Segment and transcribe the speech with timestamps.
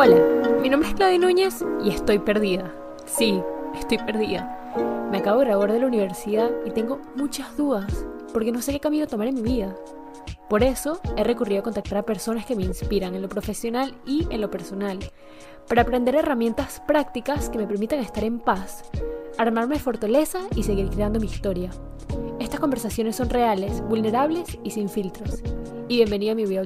[0.00, 0.14] Hola,
[0.62, 2.72] mi nombre es Claudia Núñez y estoy perdida.
[3.04, 3.42] Sí,
[3.76, 5.08] estoy perdida.
[5.10, 8.78] Me acabo de graduar de la universidad y tengo muchas dudas porque no sé qué
[8.78, 9.74] camino tomar en mi vida.
[10.48, 14.28] Por eso he recurrido a contactar a personas que me inspiran en lo profesional y
[14.30, 15.00] en lo personal,
[15.66, 18.84] para aprender herramientas prácticas que me permitan estar en paz,
[19.36, 21.70] armarme fortaleza y seguir creando mi historia.
[22.38, 25.42] Estas conversaciones son reales, vulnerables y sin filtros.
[25.88, 26.62] Y bienvenido a mi video.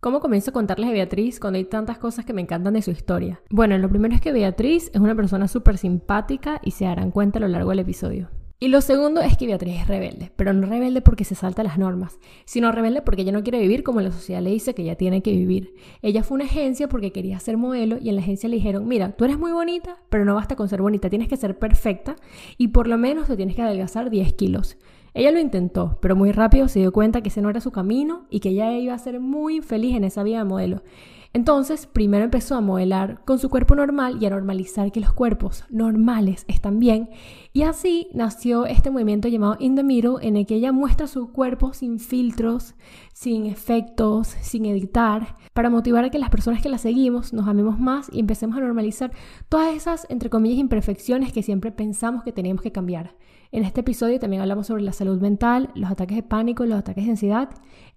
[0.00, 2.92] ¿Cómo comienzo a contarles a Beatriz cuando hay tantas cosas que me encantan de su
[2.92, 3.42] historia?
[3.50, 7.40] Bueno, lo primero es que Beatriz es una persona súper simpática y se darán cuenta
[7.40, 8.30] a lo largo del episodio.
[8.60, 11.78] Y lo segundo es que Beatriz es rebelde, pero no rebelde porque se salta las
[11.78, 14.94] normas, sino rebelde porque ella no quiere vivir como la sociedad le dice que ella
[14.94, 15.74] tiene que vivir.
[16.00, 19.16] Ella fue una agencia porque quería ser modelo y en la agencia le dijeron, mira,
[19.16, 22.14] tú eres muy bonita, pero no basta con ser bonita, tienes que ser perfecta
[22.56, 24.76] y por lo menos te tienes que adelgazar 10 kilos.
[25.18, 28.26] Ella lo intentó, pero muy rápido se dio cuenta que ese no era su camino
[28.30, 30.84] y que ella iba a ser muy infeliz en esa vida de modelo.
[31.32, 35.64] Entonces, primero empezó a modelar con su cuerpo normal y a normalizar que los cuerpos
[35.70, 37.10] normales están bien.
[37.52, 41.32] Y así nació este movimiento llamado In the Middle, en el que ella muestra su
[41.32, 42.76] cuerpo sin filtros,
[43.12, 47.80] sin efectos, sin editar, para motivar a que las personas que la seguimos nos amemos
[47.80, 49.10] más y empecemos a normalizar
[49.48, 53.16] todas esas, entre comillas, imperfecciones que siempre pensamos que teníamos que cambiar.
[53.50, 57.04] En este episodio también hablamos sobre la salud mental, los ataques de pánico, los ataques
[57.04, 57.48] de ansiedad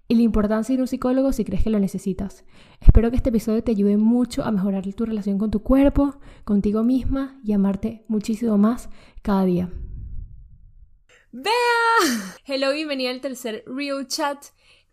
[0.08, 2.44] y la importancia de ir a un psicólogo si crees que lo necesitas.
[2.80, 6.82] Espero que este episodio te ayude mucho a mejorar tu relación con tu cuerpo, contigo
[6.82, 8.88] misma y amarte muchísimo más
[9.20, 9.70] cada día.
[11.32, 11.52] ¡Bea!
[12.46, 14.46] Hello, bienvenida al tercer Real Chat.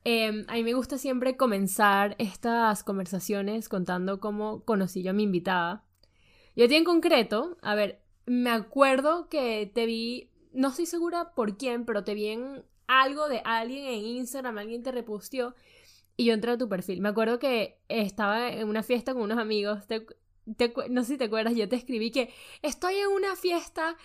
[0.03, 5.23] Em, a mí me gusta siempre comenzar estas conversaciones contando cómo conocí yo a mi
[5.23, 5.85] invitada.
[6.55, 11.33] Yo a ti en concreto, a ver, me acuerdo que te vi, no estoy segura
[11.33, 15.55] por quién, pero te vi en algo de alguien en Instagram, alguien te reposteó
[16.17, 17.01] y yo entré a tu perfil.
[17.01, 19.79] Me acuerdo que estaba en una fiesta con unos amigos,
[20.89, 23.95] no sé si te acuerdas, yo te escribí que estoy en una fiesta,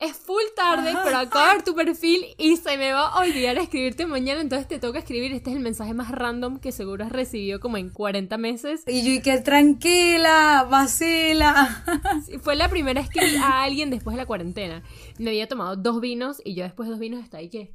[0.00, 4.40] es full tarde, de ver tu perfil y se me va a olvidar escribirte mañana,
[4.40, 5.32] entonces te toca escribir.
[5.32, 8.84] Este es el mensaje más random que seguro has recibido como en 40 meses.
[8.86, 11.84] Y yo, y que tranquila, vacila.
[12.42, 14.84] fue la primera vez que vi a alguien después de la cuarentena.
[15.18, 17.74] Me había tomado dos vinos y yo después de dos vinos está ahí que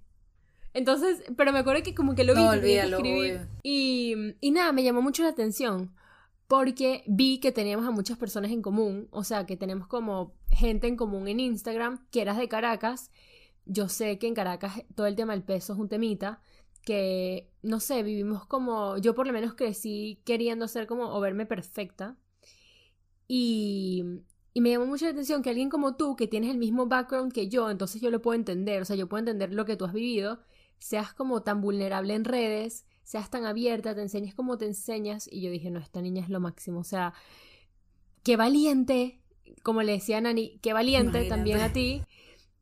[0.75, 2.41] entonces, pero me acuerdo que como que lo vi.
[2.41, 2.55] No,
[3.61, 5.93] y, y nada, me llamó mucho la atención
[6.53, 10.85] porque vi que teníamos a muchas personas en común, o sea, que tenemos como gente
[10.85, 13.09] en común en Instagram, que eras de Caracas.
[13.65, 16.43] Yo sé que en Caracas todo el tema del peso es un temita,
[16.83, 21.47] que, no sé, vivimos como, yo por lo menos crecí queriendo ser como, o verme
[21.47, 22.17] perfecta.
[23.27, 24.03] Y,
[24.53, 27.33] y me llamó mucho la atención que alguien como tú, que tienes el mismo background
[27.33, 29.85] que yo, entonces yo lo puedo entender, o sea, yo puedo entender lo que tú
[29.85, 30.43] has vivido,
[30.77, 35.29] seas como tan vulnerable en redes, seas tan abierta, te enseñes como te enseñas.
[35.31, 36.79] Y yo dije, no, esta niña es lo máximo.
[36.79, 37.13] O sea,
[38.23, 39.21] qué valiente,
[39.61, 42.01] como le decía a Nani, qué valiente también a ti.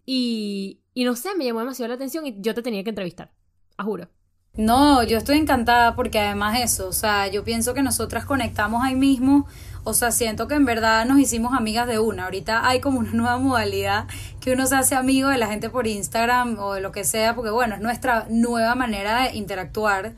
[0.05, 3.31] Y, y no sé, me llamó demasiado la atención y yo te tenía que entrevistar,
[3.77, 4.09] a juro.
[4.53, 8.95] No, yo estoy encantada porque además eso, o sea, yo pienso que nosotras conectamos ahí
[8.95, 9.47] mismo,
[9.83, 12.25] o sea, siento que en verdad nos hicimos amigas de una.
[12.25, 14.07] Ahorita hay como una nueva modalidad
[14.39, 17.35] que uno se hace amigo de la gente por Instagram o de lo que sea,
[17.35, 20.13] porque bueno, es nuestra nueva manera de interactuar.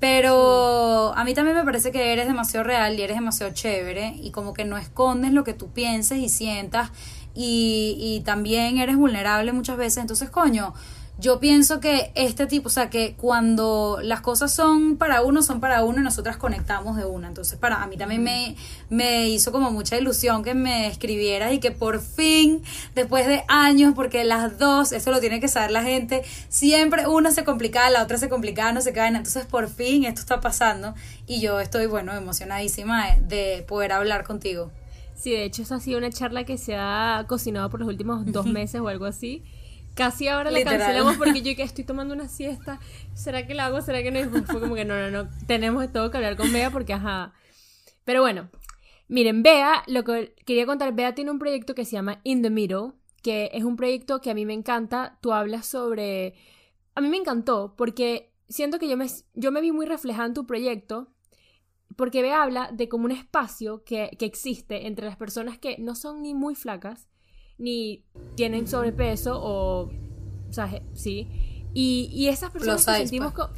[0.00, 4.30] Pero a mí también me parece que eres demasiado real y eres demasiado chévere y
[4.30, 6.90] como que no escondes lo que tú pienses y sientas
[7.34, 9.98] y, y también eres vulnerable muchas veces.
[9.98, 10.74] Entonces, coño,
[11.18, 15.60] yo pienso que este tipo, o sea, que cuando las cosas son para uno, son
[15.60, 17.28] para uno y nosotras conectamos de una.
[17.28, 18.54] Entonces, para a mí también me,
[18.90, 22.62] me hizo como mucha ilusión que me escribieras y que por fin,
[22.94, 27.30] después de años, porque las dos, eso lo tiene que saber la gente, siempre una
[27.30, 29.16] se complicaba, la otra se complicaba, no se caen.
[29.16, 30.94] Entonces, por fin esto está pasando
[31.26, 34.70] y yo estoy, bueno, emocionadísima de poder hablar contigo.
[35.14, 38.30] Sí, de hecho, esa ha sido una charla que se ha cocinado por los últimos
[38.30, 39.42] dos meses o algo así.
[39.96, 42.78] Casi ahora la cancelamos porque yo que estoy tomando una siesta.
[43.14, 43.80] ¿Será que la hago?
[43.80, 44.44] ¿Será que no?
[44.44, 45.30] fue como que no, no, no.
[45.46, 47.32] Tenemos todo que hablar con Bea porque, ajá.
[48.04, 48.50] Pero bueno,
[49.08, 52.50] miren, Bea, lo que quería contar, Bea tiene un proyecto que se llama In the
[52.50, 52.92] Middle,
[53.22, 55.18] que es un proyecto que a mí me encanta.
[55.22, 56.34] Tú hablas sobre.
[56.94, 60.34] A mí me encantó porque siento que yo me, yo me vi muy reflejada en
[60.34, 61.08] tu proyecto.
[61.96, 65.94] Porque Bea habla de como un espacio que, que existe entre las personas que no
[65.94, 67.08] son ni muy flacas
[67.58, 68.04] ni
[68.34, 69.90] tienen sobrepeso o,
[70.48, 71.28] o sea, sí.
[71.74, 73.48] Y, y esas personas que sentimos pues.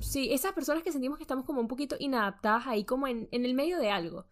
[0.00, 3.44] sí, esas personas que sentimos que estamos como un poquito inadaptadas ahí como en, en
[3.44, 4.26] el medio de algo.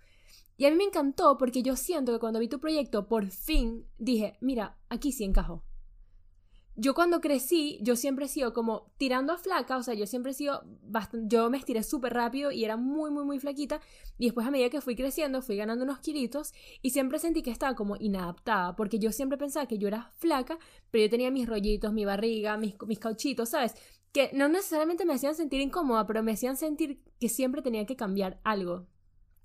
[0.58, 3.86] Y a mí me encantó porque yo siento que cuando vi tu proyecto, por fin
[3.98, 5.62] dije, mira, aquí sí encajó.
[6.76, 10.32] Yo cuando crecí, yo siempre he sido como tirando a flaca, o sea, yo siempre
[10.32, 13.80] he sido bastante, yo me estiré súper rápido y era muy, muy, muy flaquita,
[14.18, 16.52] y después a medida que fui creciendo, fui ganando unos kilitos,
[16.82, 20.58] y siempre sentí que estaba como inadaptada, porque yo siempre pensaba que yo era flaca,
[20.90, 23.74] pero yo tenía mis rollitos, mi barriga, mis, mis cauchitos, ¿sabes?
[24.12, 27.96] Que no necesariamente me hacían sentir incómoda, pero me hacían sentir que siempre tenía que
[27.96, 28.86] cambiar algo.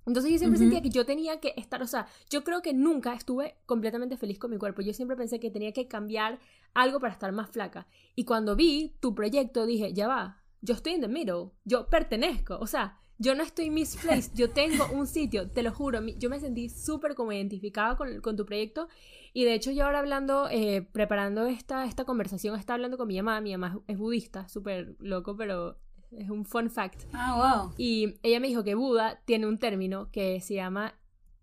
[0.05, 3.13] Entonces yo siempre sentía que yo tenía que estar, o sea, yo creo que nunca
[3.13, 4.81] estuve completamente feliz con mi cuerpo.
[4.81, 6.39] Yo siempre pensé que tenía que cambiar
[6.73, 7.87] algo para estar más flaca.
[8.15, 12.57] Y cuando vi tu proyecto dije, ya va, yo estoy en the middle, yo pertenezco,
[12.59, 16.39] o sea, yo no estoy misplaced, yo tengo un sitio, te lo juro, yo me
[16.39, 18.87] sentí súper como identificada con, con, tu proyecto.
[19.31, 23.17] Y de hecho yo ahora hablando, eh, preparando esta, esta conversación, estaba hablando con mi
[23.17, 25.77] mamá, mi mamá es budista, súper loco, pero
[26.11, 27.03] es un fun fact.
[27.13, 27.73] Ah, wow.
[27.77, 30.95] Y ella me dijo que Buda tiene un término que se llama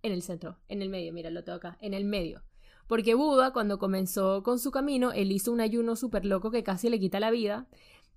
[0.02, 2.42] en el centro, en el medio, mira, lo tengo acá, en el medio.
[2.86, 6.88] Porque Buda, cuando comenzó con su camino, él hizo un ayuno súper loco que casi
[6.88, 7.66] le quita la vida.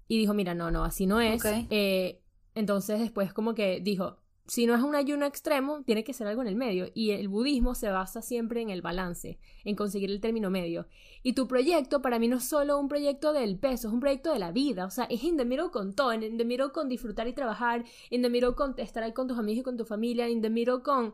[0.07, 1.44] Y dijo, mira, no, no, así no es.
[1.69, 2.21] Eh,
[2.56, 4.18] entonces después como que dijo,
[4.51, 6.92] si no es un ayuno extremo, tiene que ser algo en el medio.
[6.94, 10.88] Y el budismo se basa siempre en el balance, en conseguir el término medio.
[11.24, 14.33] Y tu proyecto para mí no es solo un proyecto del peso, es un proyecto
[14.33, 14.86] de la vida.
[14.86, 17.86] O sea, es in the middle con todo, in the middle con disfrutar y trabajar,
[18.09, 20.50] in the middle con estar ahí con tus amigos y con tu familia, in the
[20.50, 21.13] middle con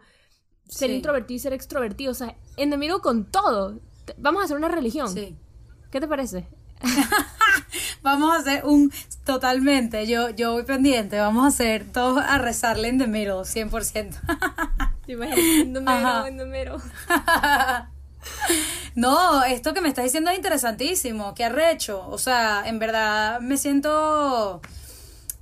[0.67, 2.13] ser introvertido y ser extrovertido.
[2.13, 3.79] O sea, in the middle con todo.
[4.17, 5.09] Vamos a hacer una religión.
[5.09, 5.37] Sí.
[5.91, 6.47] ¿Qué te parece?
[8.01, 8.91] vamos a hacer un
[9.25, 14.15] totalmente, yo, yo voy pendiente, vamos a hacer todos a rezarle en the middle, 100%.
[18.95, 23.57] no, esto que me estás diciendo es interesantísimo, qué arrecho, o sea, en verdad me
[23.57, 24.62] siento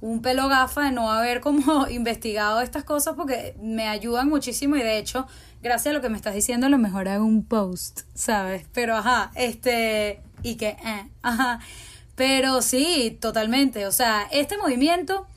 [0.02, 4.82] un pelo gafa de no haber como investigado estas cosas porque me ayudan muchísimo y
[4.82, 5.28] de hecho,
[5.62, 8.66] gracias a lo que me estás diciendo, a lo mejor hago un post, ¿sabes?
[8.74, 11.60] Pero ajá, este, y que, eh, ajá.
[12.16, 13.86] Pero sí, totalmente.
[13.88, 15.28] O sea, este movimiento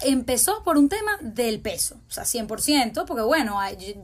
[0.00, 3.58] empezó por un tema del peso, o sea, 100%, porque bueno,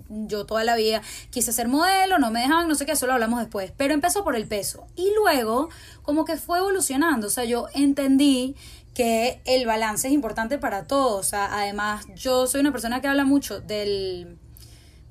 [0.08, 3.12] yo, toda la vida quise ser modelo, no me dejaban, no sé qué, eso lo
[3.12, 4.86] hablamos después, pero empezó por el peso.
[4.96, 5.68] Y luego,
[6.02, 8.56] como que fue evolucionando, o sea, yo entendí
[8.94, 13.08] que el balance es importante para todos, o sea, además yo soy una persona que
[13.08, 14.38] habla mucho del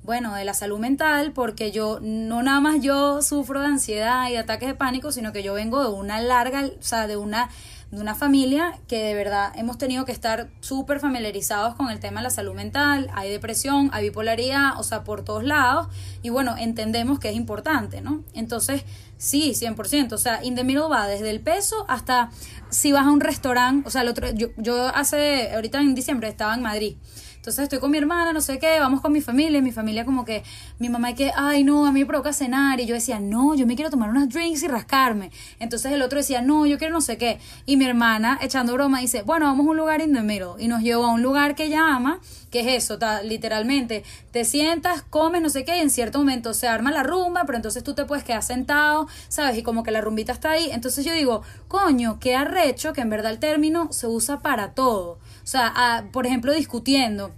[0.04, 4.36] bueno, de la salud mental, porque yo, no nada más yo sufro de ansiedad y
[4.36, 7.50] ataques de pánico, sino que yo vengo de una larga, o sea, de una,
[7.92, 12.20] de una familia que de verdad hemos tenido que estar súper familiarizados con el tema
[12.20, 15.88] de la salud mental, hay depresión, hay bipolaridad, o sea, por todos lados,
[16.22, 18.24] y bueno, entendemos que es importante, ¿no?
[18.32, 18.84] Entonces,
[19.18, 22.30] sí, 100%, o sea, in the middle va desde el peso hasta
[22.70, 26.28] si vas a un restaurante, o sea, el otro, yo, yo hace, ahorita en diciembre
[26.28, 26.96] estaba en Madrid,
[27.42, 30.04] entonces estoy con mi hermana, no sé qué, vamos con mi familia, y mi familia
[30.04, 30.44] como que,
[30.78, 33.66] mi mamá que, ay no, a mí me provoca cenar, y yo decía, no, yo
[33.66, 35.32] me quiero tomar unas drinks y rascarme.
[35.58, 37.40] Entonces el otro decía, no, yo quiero no sé qué.
[37.66, 40.52] Y mi hermana, echando broma, dice, bueno, vamos a un lugar in the middle.
[40.56, 42.20] Y nos llevó a un lugar que ella ama,
[42.52, 46.68] que es eso, literalmente, te sientas, comes, no sé qué, y en cierto momento se
[46.68, 49.56] arma la rumba, pero entonces tú te puedes quedar sentado, ¿sabes?
[49.56, 50.68] Y como que la rumbita está ahí.
[50.70, 55.12] Entonces yo digo, coño, qué arrecho que en verdad el término se usa para todo.
[55.12, 57.32] O sea, por ejemplo, discutiendo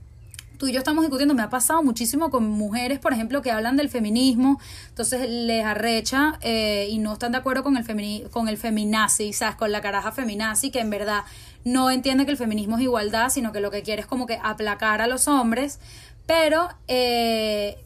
[0.58, 3.76] tú y yo estamos discutiendo, me ha pasado muchísimo con mujeres, por ejemplo, que hablan
[3.76, 8.56] del feminismo, entonces les arrecha eh, y no están de acuerdo con el, con el
[8.56, 9.56] feminazi, ¿sabes?
[9.56, 11.24] Con la caraja feminazi, que en verdad
[11.64, 14.38] no entiende que el feminismo es igualdad, sino que lo que quiere es como que
[14.42, 15.80] aplacar a los hombres,
[16.26, 17.76] pero eh,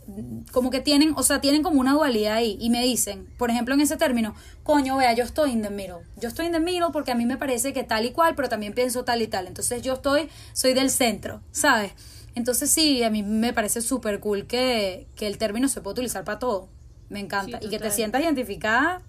[0.53, 3.75] como que tienen, o sea, tienen como una dualidad ahí y me dicen, por ejemplo,
[3.75, 6.05] en ese término, coño, vea, yo estoy in the middle.
[6.17, 8.49] Yo estoy in the middle porque a mí me parece que tal y cual, pero
[8.49, 9.49] también pienso tal y tal.
[9.49, 11.93] Entonces yo estoy, soy del centro, ¿sabes?
[12.37, 16.25] Entonces sí, a mí me parece súper cool que, que, el término se puede utilizar
[16.25, 16.69] para todo.
[17.09, 17.59] Me encanta.
[17.61, 19.03] y que te sientas identificada.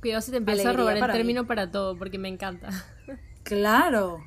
[0.00, 2.70] Cuidado si te empieza a robar el término para todo, porque me encanta.
[3.50, 4.22] Claro.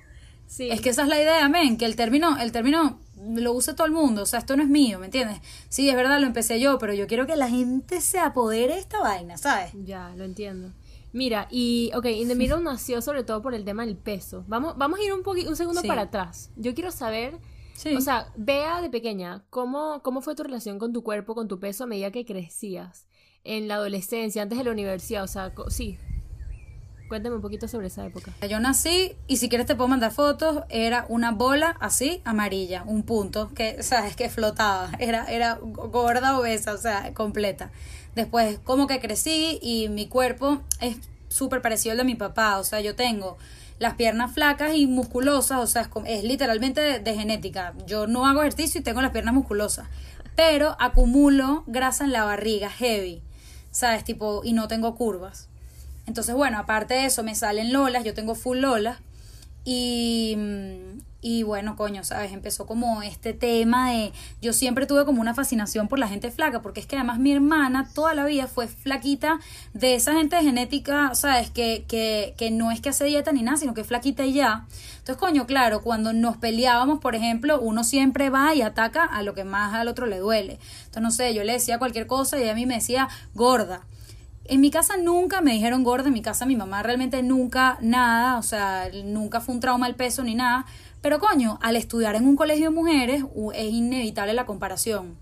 [0.47, 0.69] Sí.
[0.69, 3.87] Es que esa es la idea, men, que el término, el término lo use todo
[3.87, 5.39] el mundo, o sea, esto no es mío, ¿me entiendes?
[5.69, 8.79] Sí, es verdad, lo empecé yo, pero yo quiero que la gente se apodere de
[8.81, 9.71] esta vaina, ¿sabes?
[9.85, 10.71] Ya, lo entiendo.
[11.13, 14.43] Mira, y, ok, In the Middle nació sobre todo por el tema del peso.
[14.47, 16.51] Vamos, vamos a ir un, un segundo para atrás.
[16.57, 17.37] Yo quiero saber,
[17.95, 21.59] o sea, vea de pequeña, ¿cómo, ¿cómo fue tu relación con tu cuerpo, con tu
[21.59, 23.07] peso a medida que crecías?
[23.45, 25.97] En la adolescencia, antes de la universidad, o sea, sí,
[27.13, 28.31] Cuéntame un poquito sobre esa época.
[28.49, 33.03] Yo nací, y si quieres te puedo mandar fotos, era una bola así, amarilla, un
[33.03, 37.69] punto, que, sabes, que flotaba, era, era gorda, obesa, o sea, completa.
[38.15, 42.63] Después, como que crecí y mi cuerpo es súper parecido al de mi papá, o
[42.63, 43.37] sea, yo tengo
[43.77, 47.75] las piernas flacas y musculosas, o sea, es, literalmente de, de, genética.
[47.85, 49.87] Yo no hago ejercicio y tengo las piernas musculosas,
[50.35, 53.21] pero acumulo grasa en la barriga, heavy,
[53.69, 54.03] ¿sabes?
[54.03, 55.52] Tipo, y no tengo curvas.
[56.05, 58.99] Entonces, bueno, aparte de eso, me salen lolas, yo tengo full lolas.
[59.65, 60.37] Y,
[61.21, 62.33] y bueno, coño, ¿sabes?
[62.33, 64.11] Empezó como este tema de...
[64.41, 67.31] Yo siempre tuve como una fascinación por la gente flaca, porque es que además mi
[67.31, 69.39] hermana toda la vida fue flaquita
[69.73, 71.49] de esa gente genética, ¿sabes?
[71.49, 74.33] Que, que, que no es que hace dieta ni nada, sino que es flaquita y
[74.33, 74.67] ya.
[74.97, 79.33] Entonces, coño, claro, cuando nos peleábamos, por ejemplo, uno siempre va y ataca a lo
[79.33, 80.59] que más al otro le duele.
[80.79, 83.85] Entonces, no sé, yo le decía cualquier cosa y a mí me decía gorda.
[84.45, 88.37] En mi casa nunca me dijeron gorda, en mi casa mi mamá realmente nunca nada,
[88.37, 90.65] o sea, nunca fue un trauma el peso ni nada,
[91.01, 93.23] pero coño, al estudiar en un colegio de mujeres
[93.53, 95.15] es inevitable la comparación.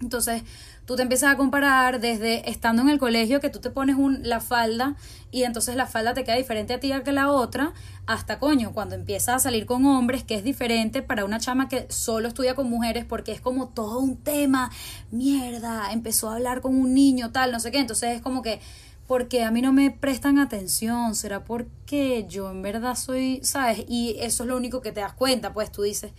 [0.00, 0.42] Entonces,
[0.90, 4.28] tú te empiezas a comparar desde estando en el colegio que tú te pones un,
[4.28, 4.96] la falda
[5.30, 7.74] y entonces la falda te queda diferente a ti que la otra,
[8.06, 11.86] hasta coño, cuando empiezas a salir con hombres, que es diferente para una chama que
[11.90, 14.72] solo estudia con mujeres porque es como todo un tema,
[15.12, 18.60] mierda, empezó a hablar con un niño, tal, no sé qué, entonces es como que
[19.06, 23.84] porque a mí no me prestan atención, será porque yo en verdad soy, ¿sabes?
[23.86, 26.10] Y eso es lo único que te das cuenta, pues tú dices.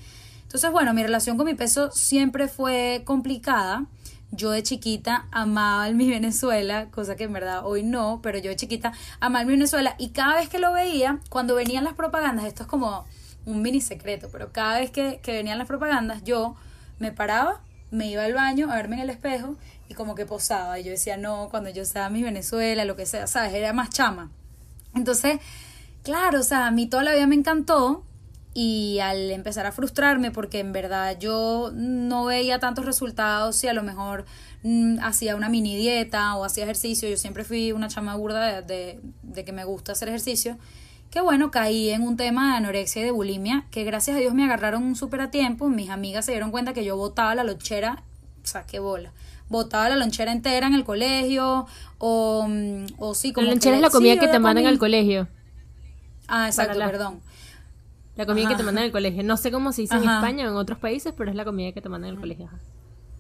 [0.44, 3.86] Entonces, bueno, mi relación con mi peso siempre fue complicada.
[4.32, 8.50] Yo de chiquita amaba el mi Venezuela, cosa que en verdad hoy no, pero yo
[8.50, 11.94] de chiquita amaba el mi Venezuela y cada vez que lo veía, cuando venían las
[11.94, 13.06] propagandas, esto es como
[13.46, 16.56] un mini secreto, pero cada vez que, que venían las propagandas, yo
[17.00, 19.58] me paraba, me iba al baño a verme en el espejo
[19.90, 20.80] y como que posaba.
[20.80, 23.54] Y yo decía, no, cuando yo en mi Venezuela, lo que sea, ¿sabes?
[23.54, 24.32] Era más chama.
[24.96, 25.40] Entonces,
[26.04, 28.06] claro, o sea, a mí toda la vida me encantó
[28.54, 33.74] y al empezar a frustrarme porque en verdad yo no veía tantos resultados y a
[33.74, 34.26] lo mejor
[34.64, 39.00] mm, hacía una mini dieta o hacía ejercicio, yo siempre fui una chama burda de,
[39.24, 40.58] de, que me gusta hacer ejercicio,
[41.10, 44.34] que bueno, caí en un tema de anorexia y de bulimia, que gracias a Dios
[44.34, 48.04] me agarraron súper a tiempo, mis amigas se dieron cuenta que yo botaba la lonchera,
[48.44, 49.14] o sea, qué bola
[49.52, 51.68] botaba la lonchera entera en el colegio
[51.98, 53.46] o, mm, o sí, como...
[53.46, 55.28] La lonchera es la comida que te mandan al colegio.
[56.28, 57.20] Ah, exacto, perdón.
[58.22, 59.24] La comida que te mandan al colegio.
[59.24, 61.72] No sé cómo se dice en España o en otros países, pero es la comida
[61.72, 62.50] que te mandan al colegio.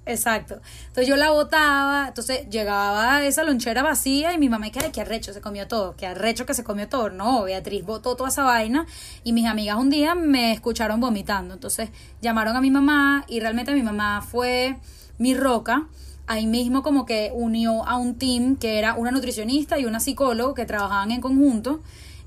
[0.05, 0.59] Exacto.
[0.87, 5.33] Entonces yo la botaba, entonces llegaba esa lonchera vacía y mi mamá, ¿qué, qué arrecho
[5.33, 5.95] se comió todo?
[5.95, 7.09] ¿Qué arrecho que se comió todo?
[7.09, 8.85] No, Beatriz botó toda esa vaina
[9.23, 11.53] y mis amigas un día me escucharon vomitando.
[11.53, 11.89] Entonces
[12.21, 14.77] llamaron a mi mamá y realmente mi mamá fue
[15.17, 15.87] mi roca
[16.27, 20.53] ahí mismo como que unió a un team que era una nutricionista y una psicóloga
[20.53, 21.81] que trabajaban en conjunto.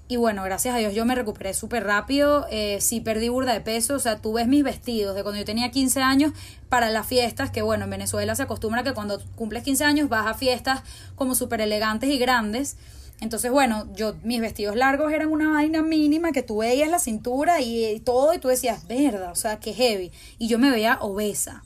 [0.07, 3.63] Y bueno, gracias a Dios yo me recuperé súper rápido, eh, sí perdí burda de
[3.63, 6.33] peso, o sea, tú ves mis vestidos de cuando yo tenía 15 años
[6.69, 10.27] para las fiestas, que bueno, en Venezuela se acostumbra que cuando cumples 15 años vas
[10.27, 10.83] a fiestas
[11.15, 12.77] como súper elegantes y grandes.
[13.21, 17.63] Entonces, bueno, yo mis vestidos largos eran una vaina mínima que tú veías la cintura
[17.63, 20.13] y, y todo y tú decías, verdad, o sea, qué heavy.
[20.39, 21.65] Y yo me veía obesa,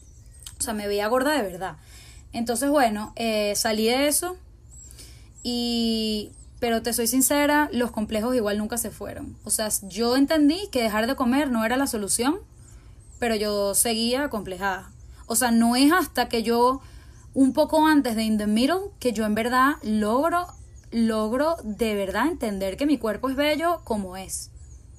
[0.61, 1.77] o sea, me veía gorda de verdad.
[2.33, 4.37] Entonces, bueno, eh, salí de eso
[5.43, 6.31] y...
[6.61, 9.37] Pero te soy sincera, los complejos igual nunca se fueron.
[9.45, 12.39] O sea, yo entendí que dejar de comer no era la solución,
[13.19, 14.91] pero yo seguía complejada.
[15.27, 16.81] O sea, no es hasta que yo,
[17.35, 20.47] un poco antes de In the Middle, que yo en verdad logro,
[20.91, 24.51] logro de verdad entender que mi cuerpo es bello como es.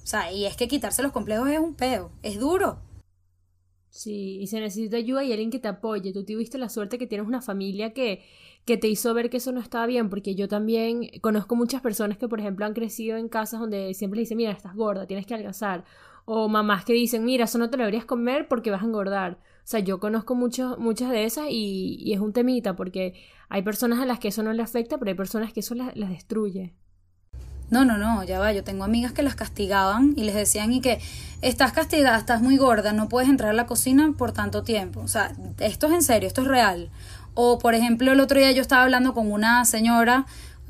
[0.02, 2.78] O sea, y es que quitarse los complejos es un peo, es duro.
[3.90, 6.12] Sí, y se necesita ayuda y alguien que te apoye.
[6.12, 8.24] Tú tuviste la suerte que tienes una familia que,
[8.70, 12.18] que te hizo ver que eso no estaba bien, porque yo también conozco muchas personas
[12.18, 15.26] que, por ejemplo, han crecido en casas donde siempre le dicen, mira, estás gorda, tienes
[15.26, 15.84] que adelgazar.
[16.24, 19.32] O mamás que dicen, mira, eso no te lo deberías comer porque vas a engordar.
[19.32, 23.14] O sea, yo conozco muchos, muchas de esas y, y, es un temita porque
[23.48, 25.96] hay personas a las que eso no le afecta, pero hay personas que eso las,
[25.96, 26.72] las destruye.
[27.70, 28.52] No, no, no, ya va.
[28.52, 31.00] Yo tengo amigas que las castigaban y les decían y que
[31.40, 35.00] estás castigada, estás muy gorda, no puedes entrar a la cocina por tanto tiempo.
[35.00, 36.90] O sea, esto es en serio, esto es real.
[37.42, 40.26] O, por ejemplo, el otro día yo estaba hablando con una señora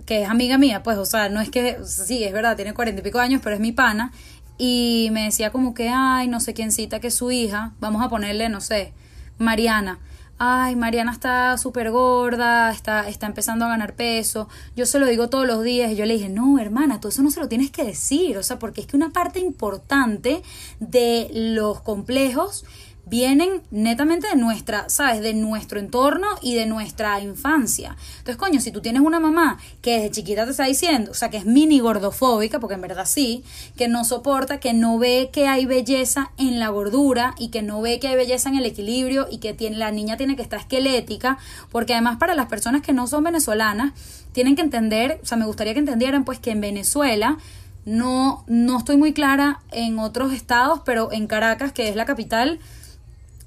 [0.07, 3.00] que es amiga mía, pues, o sea, no es que, sí, es verdad, tiene cuarenta
[3.00, 4.12] y pico años, pero es mi pana.
[4.57, 8.09] Y me decía como que, ay, no sé quién cita que su hija, vamos a
[8.09, 8.93] ponerle, no sé,
[9.39, 9.99] Mariana
[10.43, 14.49] ay, Mariana está súper gorda, está, está empezando a ganar peso.
[14.75, 17.23] Yo se lo digo todos los días y yo le dije, no, hermana, tú eso
[17.23, 20.43] no se lo tienes que decir, o sea, porque es que una parte importante
[20.81, 22.65] de los complejos
[23.11, 25.21] vienen netamente de nuestra, ¿sabes?
[25.21, 27.97] De nuestro entorno y de nuestra infancia.
[28.19, 31.29] Entonces, coño, si tú tienes una mamá que desde chiquita te está diciendo, o sea,
[31.29, 33.43] que es mini gordofóbica, porque en verdad sí,
[33.76, 37.81] que no soporta, que no ve que hay belleza en la gordura y que no
[37.81, 40.61] ve que hay belleza en el equilibrio y que tiene, la niña tiene que estar
[40.61, 41.37] esquelética,
[41.73, 43.93] porque además para las personas que no son venezolanas,
[44.33, 47.38] tienen que entender, o sea, me gustaría que entendieran pues que en Venezuela
[47.85, 52.61] no, no estoy muy clara en otros estados, pero en Caracas, que es la capital,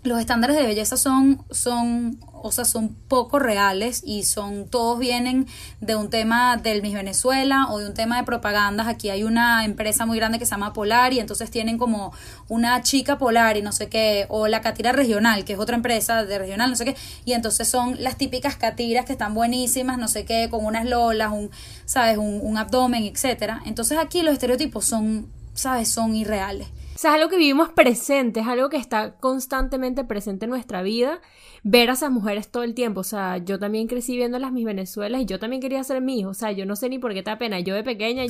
[0.03, 5.47] los estándares de belleza son, son o sea, son poco reales y son, todos vienen
[5.79, 8.87] de un tema del Miss Venezuela o de un tema de propagandas.
[8.87, 12.11] Aquí hay una empresa muy grande que se llama Polar y entonces tienen como
[12.49, 16.25] una chica polar y no sé qué, o la Catira Regional, que es otra empresa
[16.25, 20.09] de regional, no sé qué, y entonces son las típicas catiras que están buenísimas, no
[20.09, 21.49] sé qué, con unas lolas, un,
[21.85, 22.17] ¿sabes?
[22.17, 23.61] Un, un abdomen, etcétera.
[23.65, 25.87] Entonces aquí los estereotipos son, ¿sabes?
[25.87, 26.67] Son irreales.
[27.03, 31.19] Sea, es algo que vivimos presente, es algo que está constantemente presente en nuestra vida,
[31.61, 33.01] ver a esas mujeres todo el tiempo.
[33.01, 36.23] O sea, yo también crecí viendo las mis Venezuelas y yo también quería ser mi.
[36.23, 37.59] O sea, yo no sé ni por qué te da pena.
[37.59, 38.23] Yo de pequeña,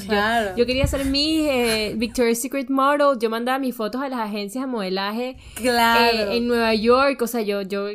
[0.57, 3.19] yo, quería ser mi eh, Victoria's Secret Model.
[3.19, 7.21] Yo mandaba mis fotos a las agencias de modelaje eh, en Nueva York.
[7.21, 7.89] O sea, yo, yo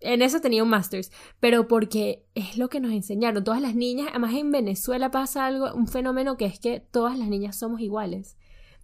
[0.00, 3.44] en eso tenía un master's, pero porque es lo que nos enseñaron.
[3.44, 7.28] Todas las niñas, además en Venezuela pasa algo, un fenómeno que es que todas las
[7.28, 8.36] niñas somos iguales.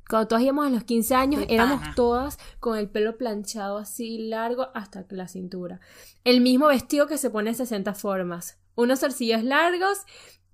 [0.08, 4.68] Cuando todas íbamos a los 15 años, éramos todas con el pelo planchado así largo
[4.74, 5.80] hasta la cintura.
[6.24, 8.58] El mismo vestido que se pone 60 formas.
[8.74, 9.98] Unos zarcillos largos,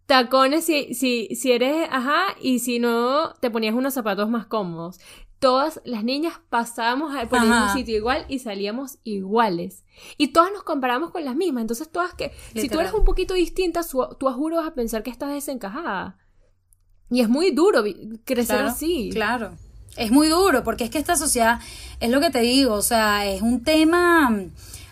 [0.06, 4.98] tacones si, si, si eres, ajá, y si no, te ponías unos zapatos más cómodos.
[5.38, 9.84] Todas las niñas pasábamos por el mismo sitio igual y salíamos iguales.
[10.16, 11.60] Y todas nos comparamos con las mismas.
[11.60, 13.82] Entonces, todas que, si tú eres un poquito distinta,
[14.18, 16.18] tú a juro vas a pensar que estás desencajada.
[17.10, 17.84] Y es muy duro
[18.24, 19.10] crecer así.
[19.12, 19.52] Claro.
[19.96, 21.60] Es muy duro, porque es que esta sociedad,
[22.00, 24.28] es lo que te digo, o sea, es un tema,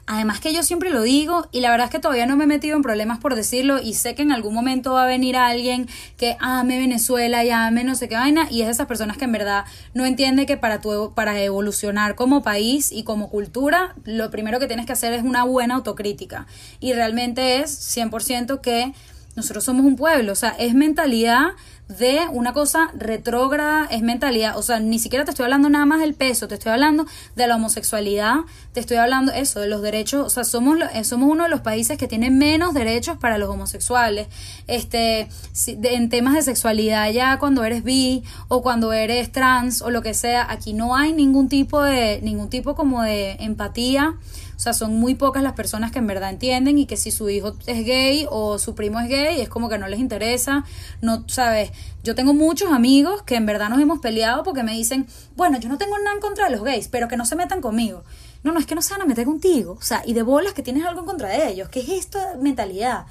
[0.07, 2.47] además que yo siempre lo digo, y la verdad es que todavía no me he
[2.47, 5.89] metido en problemas por decirlo, y sé que en algún momento va a venir alguien
[6.17, 9.25] que ame Venezuela y ame no sé qué vaina, y es de esas personas que
[9.25, 14.31] en verdad no entiende que para, tu, para evolucionar como país y como cultura, lo
[14.31, 16.47] primero que tienes que hacer es una buena autocrítica,
[16.79, 18.95] y realmente es 100% que
[19.35, 21.53] nosotros somos un pueblo, o sea, es mentalidad
[21.99, 26.01] de una cosa retrógrada, es mentalidad, o sea, ni siquiera te estoy hablando nada más
[26.01, 28.37] del peso, te estoy hablando de la homosexualidad,
[28.73, 31.61] te estoy hablando eso, de los derechos, o sea, somos, eh, somos uno de los
[31.61, 34.29] países que tiene menos derechos para los homosexuales,
[34.67, 35.29] este,
[35.67, 40.15] en temas de sexualidad ya cuando eres bi o cuando eres trans o lo que
[40.15, 44.17] sea, aquí no hay ningún tipo de, ningún tipo como de empatía,
[44.63, 47.57] sea, son muy pocas las personas que en verdad entienden y que si su hijo
[47.67, 50.65] es gay o su primo es gay, es como que no les interesa.
[51.01, 51.73] No, sabes,
[52.05, 55.69] yo tengo muchos amigos que en verdad nos hemos peleado porque me dicen, bueno, yo
[55.69, 58.05] no tengo nada en contra de los gays, pero que no se metan conmigo.
[58.45, 59.73] No, no, es que no se van a meter contigo.
[59.73, 61.69] O sea, y de bolas que tienes algo en contra de ellos.
[61.69, 63.07] ¿Qué es esta mentalidad?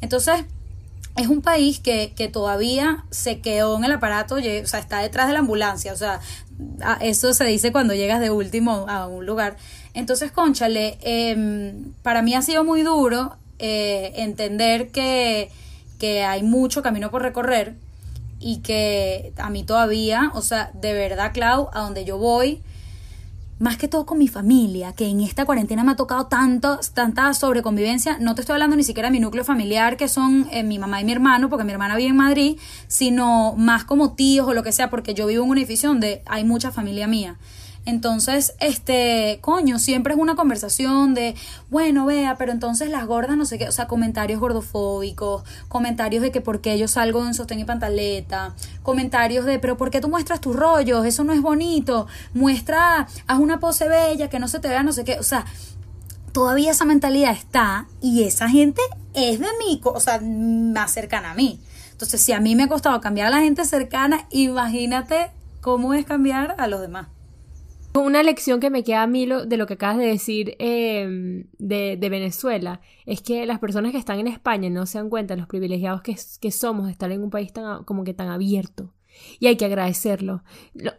[0.00, 0.44] Entonces,
[1.16, 5.28] es un país que, que, todavía se quedó en el aparato, o sea, está detrás
[5.28, 6.20] de la ambulancia, o sea,
[7.00, 9.56] eso se dice cuando llegas de último a un lugar.
[9.94, 15.50] Entonces, conchale, em, para mí ha sido muy duro eh, entender que,
[15.98, 17.76] que hay mucho camino por recorrer
[18.40, 22.60] y que a mí todavía, o sea, de verdad, Clau, a donde yo voy,
[23.58, 27.32] más que todo con mi familia, que en esta cuarentena me ha tocado tanto, tanta
[27.34, 28.18] sobreconvivencia.
[28.18, 31.00] No te estoy hablando ni siquiera de mi núcleo familiar, que son eh, mi mamá
[31.00, 34.62] y mi hermano, porque mi hermana vive en Madrid, sino más como tíos o lo
[34.62, 37.36] que sea, porque yo vivo en un edificio donde hay mucha familia mía.
[37.86, 41.34] Entonces, este, coño, siempre es una conversación de,
[41.68, 46.32] bueno, vea, pero entonces las gordas, no sé qué, o sea, comentarios gordofóbicos, comentarios de
[46.32, 50.08] que por qué yo salgo en sostén y pantaleta, comentarios de, pero ¿por qué tú
[50.08, 51.04] muestras tus rollos?
[51.04, 54.92] Eso no es bonito, muestra, haz una pose bella, que no se te vea, no
[54.92, 55.44] sé qué, o sea,
[56.32, 58.80] todavía esa mentalidad está y esa gente
[59.12, 61.60] es de mí, o sea, más cercana a mí.
[61.92, 66.04] Entonces, si a mí me ha costado cambiar a la gente cercana, imagínate cómo es
[66.06, 67.13] cambiar a los demás.
[67.96, 71.96] Una lección que me queda a mí de lo que acabas de decir em, de,
[71.96, 75.48] Venezuela es que las personas que están en España no se dan cuenta de los
[75.48, 78.92] privilegiados que, que somos de estar en un país tan, como que tan abierto.
[79.38, 80.42] Y hay que agradecerlo.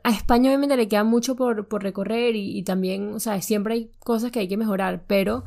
[0.05, 3.73] A España obviamente le queda mucho por, por recorrer y, y, también, o sea, siempre
[3.73, 5.43] hay cosas que hay que mejorar, pero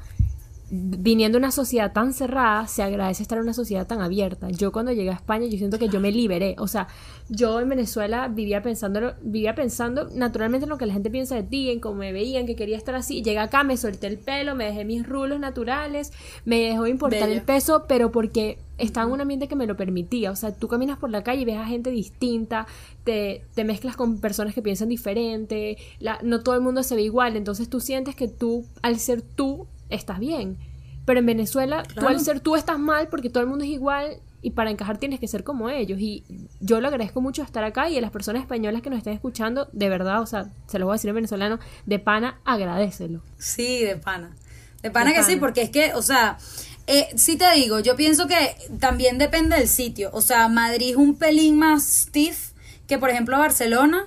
[0.70, 4.50] viniendo de una sociedad tan cerrada, se agradece estar en una sociedad tan abierta.
[4.50, 6.56] Yo cuando llegué a España, yo siento que yo me liberé.
[6.58, 6.88] O sea,
[7.28, 11.42] yo en Venezuela vivía pensando, vivía pensando naturalmente en lo que la gente piensa de
[11.42, 13.22] ti, en cómo me veían, que quería estar así.
[13.22, 16.12] Llegué acá, me solté el pelo, me dejé mis rulos naturales,
[16.44, 20.30] me dejó importar el peso, pero porque estaba en un ambiente que me lo permitía.
[20.30, 22.66] O sea, tú caminas por la calle y ves a gente distinta,
[23.04, 27.02] te, te mezclas con personas que piensan diferente, la, no todo el mundo se ve
[27.02, 30.56] igual, entonces tú sientes que tú, al ser tú, estás bien.
[31.04, 34.18] Pero en Venezuela, tú al ser tú estás mal porque todo el mundo es igual
[34.42, 35.98] y para encajar tienes que ser como ellos.
[36.00, 36.24] Y
[36.60, 39.68] yo lo agradezco mucho estar acá y a las personas españolas que nos estén escuchando,
[39.72, 43.22] de verdad, o sea, se lo voy a decir en venezolano, de pana, agradecelo.
[43.38, 44.36] Sí, de pana.
[44.82, 46.38] De pana que sí, porque es que, o sea,
[46.86, 50.10] eh, sí te digo, yo pienso que también depende del sitio.
[50.12, 52.52] O sea, Madrid es un pelín más stiff
[52.86, 54.06] que, por ejemplo, Barcelona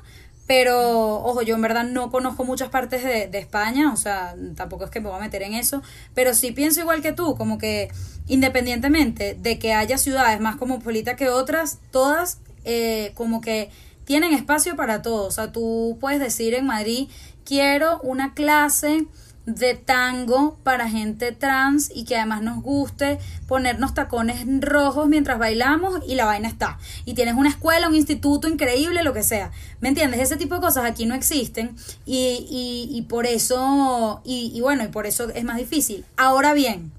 [0.54, 4.84] Pero, ojo, yo en verdad no conozco muchas partes de, de, España, o sea, tampoco
[4.84, 5.82] es que me voy a meter en eso,
[6.14, 7.90] pero sí pienso igual que tú, como que
[8.28, 13.70] independientemente de que haya ciudades más cosmopolitas que otras, todas eh, como que
[14.04, 15.26] tienen espacio para todo.
[15.26, 17.08] O sea, tú puedes decir en Madrid,
[17.46, 19.06] quiero una clase
[19.46, 26.02] de tango para gente trans y que además nos guste ponernos tacones rojos mientras bailamos
[26.08, 26.78] y la vaina está.
[27.06, 29.52] Y tienes una escuela, un instituto increíble, lo que sea.
[29.80, 30.22] ¿Me entiendes?
[30.22, 31.76] Ese tipo de cosas aquí no existen
[32.06, 36.06] y, y, por eso, y, y bueno, y por eso es más difícil.
[36.18, 36.92] Ahora bien,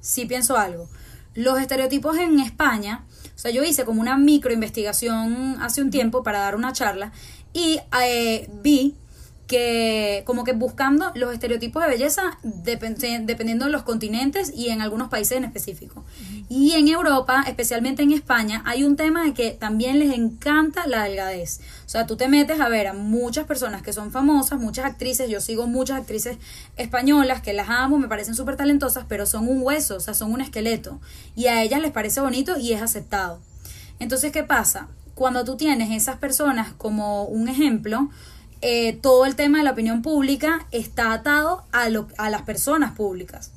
[0.00, 0.88] sí pienso algo.
[1.34, 6.22] Los estereotipos en España, o sea, yo hice como una micro investigación hace un tiempo
[6.22, 7.12] para dar una charla
[7.52, 8.94] y eh, vi
[9.46, 15.08] que como que buscando los estereotipos de belleza dependiendo de los continentes y en algunos
[15.08, 16.04] países en específico.
[16.48, 21.04] Y en Europa, especialmente en España, hay un tema de que también les encanta la
[21.04, 21.60] delgadez.
[21.84, 25.30] O sea, tú te metes a ver a muchas personas que son famosas, muchas actrices,
[25.30, 26.38] yo sigo muchas actrices
[26.76, 30.32] españolas que las amo, me parecen súper talentosas, pero son un hueso, o sea, son
[30.32, 31.00] un esqueleto.
[31.36, 33.40] Y a ellas les parece bonito y es aceptado.
[34.00, 34.88] Entonces, ¿qué pasa?
[35.14, 38.10] Cuando tú tienes esas personas como un ejemplo,
[38.62, 42.92] eh, todo el tema de la opinión pública está atado a, lo, a las personas
[42.92, 43.52] públicas.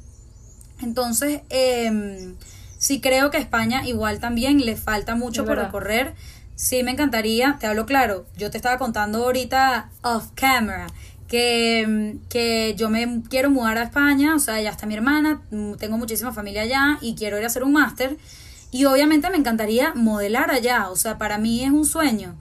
[0.81, 2.35] Entonces, eh,
[2.77, 6.13] sí creo que a España igual también le falta mucho por recorrer.
[6.55, 10.87] Sí me encantaría, te hablo claro, yo te estaba contando ahorita off camera
[11.29, 15.41] que, em, que yo me quiero mudar a España, o sea, ya está mi hermana,
[15.51, 18.17] mm, tengo muchísima familia allá y quiero ir a hacer un máster.
[18.71, 22.35] Y obviamente me encantaría modelar allá, o sea, para mí es un sueño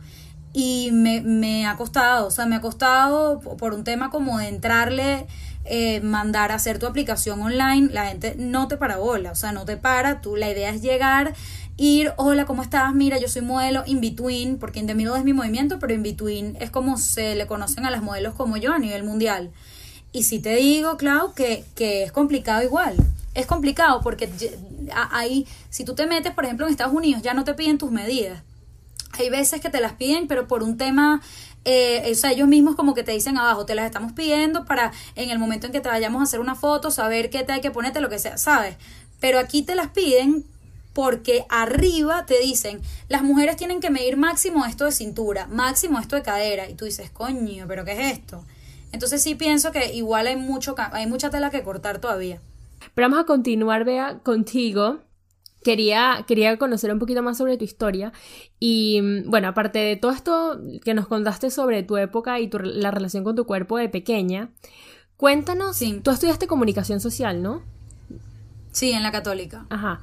[0.53, 4.49] y me, me ha costado, o sea, me ha costado por un tema como de
[4.49, 5.27] entrarle,
[5.65, 9.53] eh, mandar a hacer tu aplicación online, la gente no te para bola, o sea,
[9.53, 11.35] no te para, tú, la idea es llegar,
[11.77, 12.95] ir, hola, ¿cómo estás?
[12.95, 16.57] Mira, yo soy modelo in between, porque in the es mi movimiento, pero in between
[16.61, 19.51] es como se le conocen a las modelos como yo a nivel mundial.
[20.11, 22.97] Y si te digo, Clau, que, que es complicado igual.
[23.35, 24.31] Es complicado porque
[25.13, 27.91] ahí, si tú te metes, por ejemplo, en Estados Unidos, ya no te piden tus
[27.91, 28.43] medidas
[29.23, 31.21] hay veces que te las piden, pero por un tema,
[31.65, 34.93] eh, o sea, ellos mismos como que te dicen abajo, te las estamos pidiendo para
[35.15, 37.61] en el momento en que te vayamos a hacer una foto, saber qué te hay
[37.61, 38.77] que ponerte, lo que sea, ¿sabes?
[39.21, 40.45] Pero aquí te las piden
[40.93, 46.17] porque arriba te dicen, las mujeres tienen que medir máximo esto de cintura, máximo esto
[46.17, 48.45] de cadera, y tú dices, coño, pero ¿qué es esto?
[48.91, 52.41] Entonces sí pienso que igual hay, mucho, hay mucha tela que cortar todavía.
[52.95, 54.99] Pero vamos a continuar, Bea, contigo
[55.63, 58.13] quería, quería conocer un poquito más sobre tu historia.
[58.59, 62.91] Y bueno, aparte de todo esto que nos contaste sobre tu época y tu, la
[62.91, 64.51] relación con tu cuerpo de pequeña,
[65.17, 66.01] cuéntanos, sí.
[66.03, 67.63] tú estudiaste comunicación social, ¿no?
[68.73, 69.67] Sí, en la católica.
[69.71, 70.01] Ajá.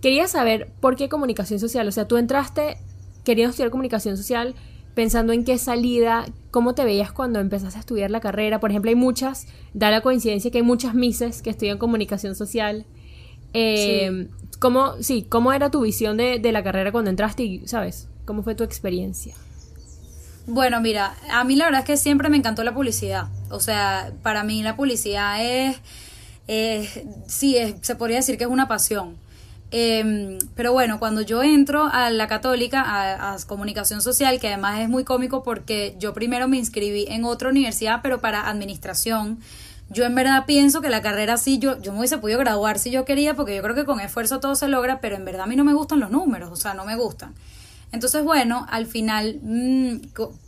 [0.00, 1.86] Quería saber por qué comunicación social.
[1.88, 2.78] O sea, tú entraste
[3.24, 4.54] queriendo estudiar comunicación social
[4.94, 8.60] pensando en qué salida, cómo te veías cuando empezaste a estudiar la carrera.
[8.60, 12.86] Por ejemplo, hay muchas, da la coincidencia que hay muchas mises que estudian comunicación social.
[13.52, 14.28] Eh,
[14.60, 18.44] ¿Cómo, sí, cómo era tu visión de, de la carrera cuando entraste y, sabes, cómo
[18.44, 19.34] fue tu experiencia?
[20.46, 23.28] Bueno, mira, a mí la verdad es que siempre me encantó la publicidad.
[23.50, 25.80] O sea, para mí la publicidad es,
[27.26, 29.16] sí, se podría decir que es una pasión.
[29.72, 32.82] Em, pero bueno, cuando yo entro a la católica,
[33.32, 37.50] a, comunicación social, que además es muy cómico porque yo primero me inscribí en otra
[37.50, 39.38] universidad, pero para administración.
[39.92, 42.92] Yo en verdad pienso que la carrera sí, yo, yo me hubiese podido graduar si
[42.92, 45.46] yo quería, porque yo creo que con esfuerzo todo se logra, pero en verdad a
[45.46, 47.34] mí no me gustan los números, o sea, no me gustan.
[47.90, 49.96] Entonces, bueno, al final, mmm,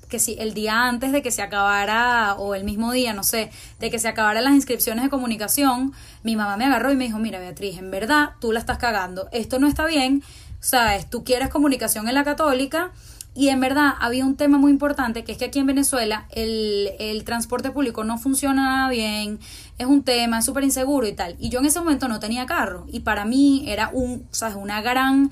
[0.09, 3.50] que si el día antes de que se acabara, o el mismo día, no sé,
[3.81, 7.18] de que se acabaran las inscripciones de comunicación, mi mamá me agarró y me dijo,
[7.18, 10.22] mira Beatriz, en verdad tú la estás cagando, esto no está bien,
[10.61, 12.92] sabes, tú quieres comunicación en la católica,
[13.35, 16.90] y en verdad había un tema muy importante que es que aquí en Venezuela el,
[16.99, 19.40] el transporte público no funciona bien,
[19.79, 21.37] es un tema, es súper inseguro y tal.
[21.38, 24.57] Y yo en ese momento no tenía carro y para mí era un, ¿sabes?
[24.57, 25.31] Una gran,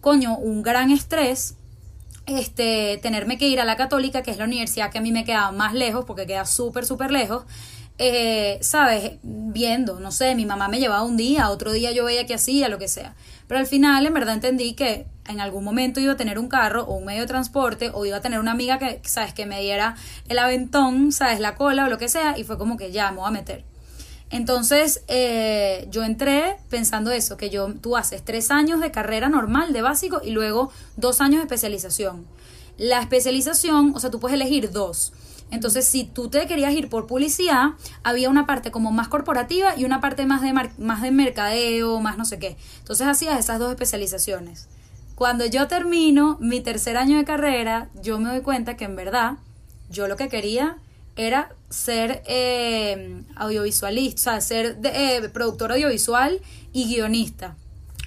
[0.00, 1.56] coño, un gran estrés
[2.26, 5.24] este, tenerme que ir a la católica, que es la universidad que a mí me
[5.24, 7.44] quedaba más lejos porque queda súper, súper lejos.
[7.98, 9.18] Eh, ¿sabes?
[9.22, 12.68] Viendo, no sé, mi mamá me llevaba un día, otro día yo veía que hacía,
[12.68, 13.14] lo que sea.
[13.46, 16.84] Pero al final, en verdad, entendí que en algún momento iba a tener un carro
[16.84, 19.32] o un medio de transporte o iba a tener una amiga que, ¿sabes?
[19.34, 19.96] Que me diera
[20.28, 21.40] el aventón, ¿sabes?
[21.40, 23.64] La cola o lo que sea y fue como que ya me voy a meter.
[24.30, 29.74] Entonces, eh, yo entré pensando eso, que yo, tú haces tres años de carrera normal,
[29.74, 32.26] de básico, y luego dos años de especialización.
[32.78, 35.12] La especialización, o sea, tú puedes elegir dos.
[35.50, 37.72] Entonces, si tú te querías ir por publicidad,
[38.04, 42.16] había una parte como más corporativa y una parte más de, más de mercadeo, más
[42.16, 42.56] no sé qué.
[42.78, 44.66] Entonces, hacías esas dos especializaciones.
[45.22, 49.34] Cuando yo termino mi tercer año de carrera, yo me doy cuenta que en verdad
[49.88, 50.78] yo lo que quería
[51.14, 56.40] era ser eh, audiovisualista, o sea, ser eh, productor audiovisual
[56.72, 57.54] y guionista.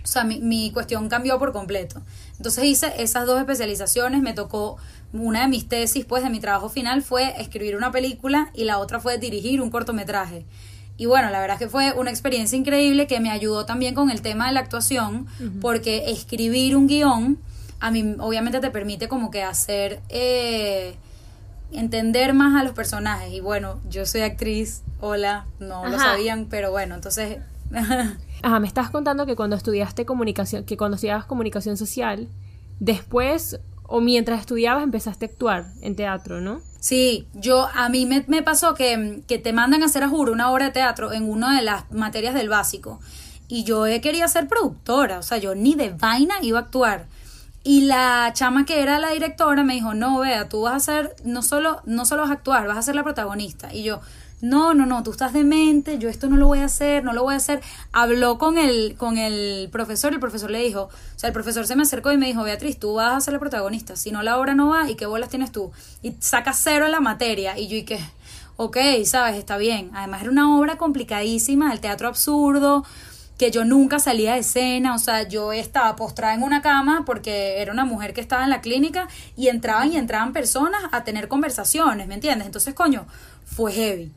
[0.04, 2.02] O sea, mi, mi cuestión cambió por completo.
[2.36, 4.76] Entonces hice esas dos especializaciones, me tocó
[5.14, 8.78] una de mis tesis, pues de mi trabajo final fue escribir una película y la
[8.78, 10.44] otra fue dirigir un cortometraje.
[10.98, 14.10] Y bueno, la verdad es que fue una experiencia increíble que me ayudó también con
[14.10, 15.28] el tema de la actuación,
[15.62, 17.40] porque escribir un guion
[17.80, 20.96] a mí obviamente te permite como que hacer, eh,
[21.72, 23.32] entender más a los personajes.
[23.34, 27.40] Y bueno, yo soy actriz, hola, no lo sabían, pero bueno, entonces...
[28.42, 32.28] Ajá, me estás contando que cuando estudiaste comunicación, que cuando estudiabas comunicación social,
[32.80, 36.62] después o mientras estudiabas empezaste a actuar en teatro, ¿no?
[36.80, 40.52] Sí, yo a mí me, pasó que, que, te mandan a hacer a juro una
[40.52, 43.00] obra de teatro en una de las materias del básico
[43.48, 47.06] y yo quería ser productora, o sea, yo ni de vaina iba a actuar.
[47.64, 51.16] Y la chama que era la directora me dijo, no, vea, tú vas a ser,
[51.24, 53.74] no solo, no solo vas a actuar, vas a ser la protagonista.
[53.74, 54.02] Y yo,
[54.46, 57.24] no, no, no, tú estás demente, yo esto no lo voy a hacer, no lo
[57.24, 57.62] voy a hacer.
[57.92, 61.66] Habló con el, con el profesor y el profesor le dijo, o sea, el profesor
[61.66, 64.22] se me acercó y me dijo, Beatriz, tú vas a ser la protagonista, si no
[64.22, 65.72] la obra no va, ¿y qué bolas tienes tú?
[66.04, 67.58] Y saca cero en la materia.
[67.58, 68.00] Y yo, ¿y qué?
[68.58, 69.90] Ok, sabes, está bien.
[69.96, 72.86] Además era una obra complicadísima, el teatro absurdo,
[73.40, 77.62] que yo nunca salía de escena, o sea, yo estaba postrada en una cama porque
[77.62, 81.28] era una mujer que estaba en la clínica y entraban y entraban personas a tener
[81.28, 82.46] conversaciones, ¿me entiendes?
[82.46, 83.08] Entonces, coño,
[83.44, 84.14] fue heavy.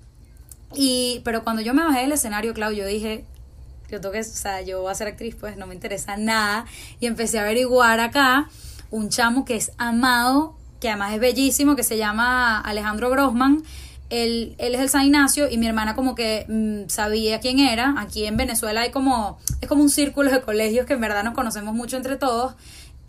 [0.74, 3.24] Y, pero cuando yo me bajé del escenario, Claudio, yo dije,
[3.90, 6.66] yo tengo que, o sea, yo voy a ser actriz, pues no me interesa nada.
[7.00, 8.48] Y empecé a averiguar acá
[8.90, 13.62] un chamo que es amado, que además es bellísimo, que se llama Alejandro Grossman.
[14.10, 17.94] Él, él es el San Ignacio y mi hermana como que mm, sabía quién era.
[17.98, 21.34] Aquí en Venezuela hay como, es como un círculo de colegios que en verdad nos
[21.34, 22.54] conocemos mucho entre todos.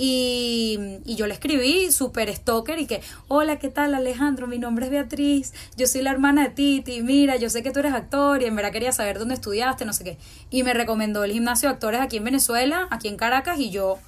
[0.02, 4.48] Y, y, yo le escribí súper stalker y que, hola, ¿qué tal Alejandro?
[4.48, 7.80] Mi nombre es Beatriz, yo soy la hermana de Titi, mira, yo sé que tú
[7.80, 10.18] eres actor y en verdad quería saber dónde estudiaste, no sé qué.
[10.50, 14.00] Y me recomendó el gimnasio de actores aquí en Venezuela, aquí en Caracas, y yo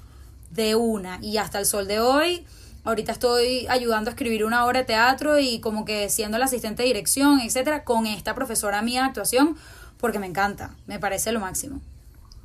[0.52, 1.20] de una.
[1.22, 2.46] Y hasta el sol de hoy,
[2.86, 6.84] ahorita estoy ayudando a escribir una obra de teatro y como que siendo la asistente
[6.84, 9.58] de dirección, etcétera, con esta profesora mía de actuación,
[9.98, 11.82] porque me encanta, me parece lo máximo.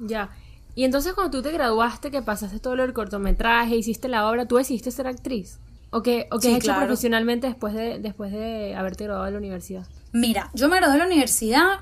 [0.01, 0.31] Ya.
[0.77, 4.47] Y entonces cuando tú te graduaste, que pasaste todo lo del cortometraje, hiciste la obra,
[4.47, 5.59] ¿tú decidiste ser actriz?
[5.91, 9.39] ¿O qué, o qué has hecho profesionalmente después de, después de haberte graduado de la
[9.39, 9.87] universidad?
[10.13, 11.81] Mira, yo me gradué de la universidad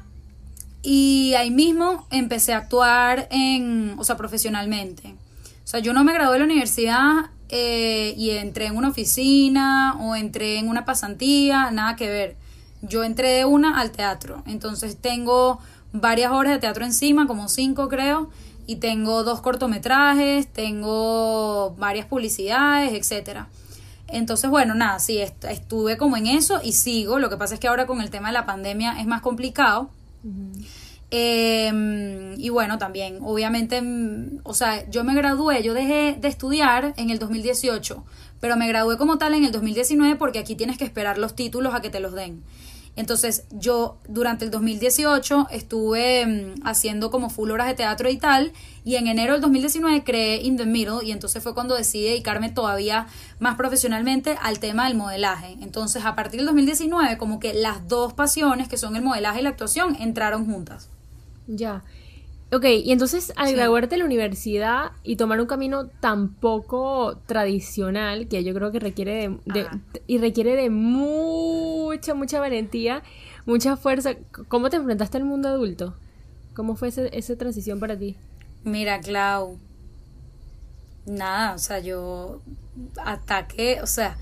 [0.81, 5.17] y ahí mismo empecé a actuar en, o sea, profesionalmente.
[5.65, 9.97] O sea, yo no me gradué de la universidad eh, y entré en una oficina
[9.99, 12.37] o entré en una pasantía, nada que ver.
[12.83, 14.45] Yo entré de una al teatro.
[14.47, 15.59] Entonces tengo
[15.93, 18.31] varias horas de teatro encima, como cinco creo
[18.67, 23.49] y tengo dos cortometrajes, tengo varias publicidades, etcétera.
[24.09, 27.19] Entonces, bueno, nada, sí, estuve como en eso y sigo.
[27.19, 29.91] Lo que pasa es que ahora con el tema de la pandemia es más complicado.
[31.11, 36.95] Em, y bueno, también, obviamente, mm, o sea, yo me gradué, yo dejé de estudiar
[36.97, 38.05] en el 2018,
[38.41, 41.75] pero me gradué como tal en el 2019 porque aquí tienes que esperar los títulos
[41.75, 42.43] a que te los den.
[42.97, 48.53] Entonces yo durante el 2018 estuve mm, haciendo como full horas de teatro y tal,
[48.85, 52.51] y en enero del 2019 creé In the Middle y entonces fue cuando decidí dedicarme
[52.51, 53.07] todavía
[53.41, 55.57] más profesionalmente al tema del modelaje.
[55.61, 59.43] Entonces a partir del 2019 como que las dos pasiones que son el modelaje y
[59.43, 60.89] la actuación entraron juntas.
[61.47, 61.83] Ya.
[62.53, 68.29] Ok, y entonces al graduarte de la universidad y tomar un camino tan poco tradicional,
[68.29, 69.67] que yo creo que requiere de,
[70.07, 73.03] y requiere de mucha, mucha valentía,
[73.45, 74.15] mucha fuerza,
[74.47, 75.97] ¿cómo te enfrentaste al mundo adulto?
[76.55, 78.17] ¿Cómo fue esa transición para ti?
[78.63, 79.59] Mira, Clau,
[81.07, 82.41] nada, o sea, yo
[83.05, 84.17] ataque, o sea,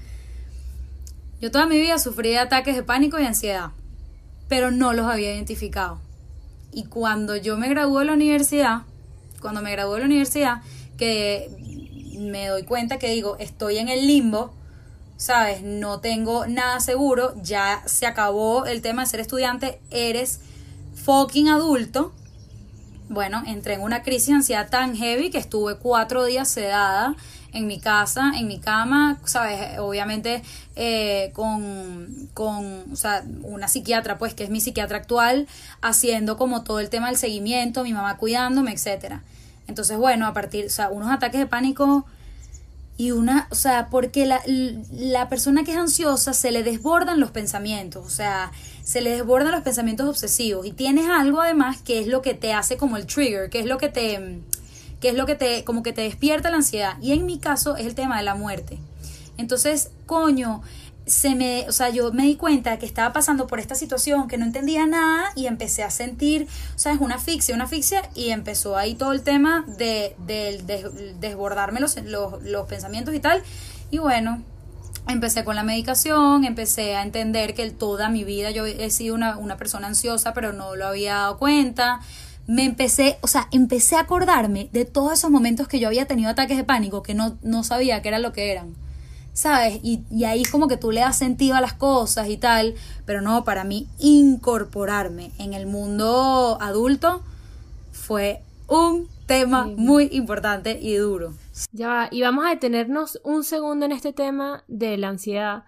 [1.41, 3.73] yo toda mi vida sufrí de ataques de pánico y ansiedad,
[4.49, 6.01] pero no los había identificado.
[6.73, 8.83] Y cuando yo me gradué de la universidad,
[9.41, 10.63] cuando me gradué de la universidad,
[10.97, 11.51] que
[12.19, 14.55] me doy cuenta que digo, estoy en el limbo,
[15.17, 15.63] ¿sabes?
[15.63, 20.41] No tengo nada seguro, ya se acabó el tema de ser estudiante, eres
[21.05, 22.13] fucking adulto.
[23.09, 27.15] Bueno, entré en una crisis de ansiedad tan heavy que estuve cuatro días sedada
[27.53, 29.79] en mi casa, en mi cama, ¿sabes?
[29.79, 30.43] Obviamente
[30.77, 35.47] eh, con, con, o sea, una psiquiatra, pues, que es mi psiquiatra actual,
[35.81, 39.23] haciendo como todo el tema del seguimiento, mi mamá cuidándome, etcétera.
[39.69, 42.07] Entonces, bueno, a partir, o sea, unos ataques de pánico
[42.97, 47.31] y una, o sea, porque la, la persona que es ansiosa se le desbordan los
[47.31, 52.07] pensamientos, o sea, se le desbordan los pensamientos obsesivos y tienes algo además que es
[52.07, 54.41] lo que te hace como el trigger, que es lo que te
[55.03, 56.97] que es lo que te, como que te despierta la ansiedad.
[57.03, 58.79] Y en mi caso es el tema de la muerte.
[59.37, 60.63] Entonces, coño,
[61.07, 64.39] se me, o sea, yo me di cuenta que estaba pasando por esta situación, que
[64.39, 68.31] no entendía nada y empecé a sentir, o sea, es una asfixia, una asfixia y
[68.31, 70.15] empezó ahí todo el tema de,
[71.19, 73.43] desbordarme los, los, pensamientos y tal.
[73.91, 74.41] Y bueno,
[75.09, 79.37] empecé con la medicación, empecé a entender que toda mi vida yo he sido una,
[79.37, 82.01] una persona ansiosa, pero no lo había dado cuenta
[82.47, 86.31] me empecé, o sea, empecé a acordarme de todos esos momentos que yo había tenido
[86.31, 88.75] ataques de pánico, que no, no sabía qué era lo que eran.
[89.33, 89.81] ¿sabes?
[89.83, 92.75] Y, y ahí como que tú le das sentido a las cosas y tal,
[93.07, 97.23] pero no, para mí incorporarme en el mundo adulto
[97.93, 101.35] fue un tema muy importante y duro.
[101.73, 105.65] Ya va, y vamos a detenernos un segundo en este tema de la ansiedad,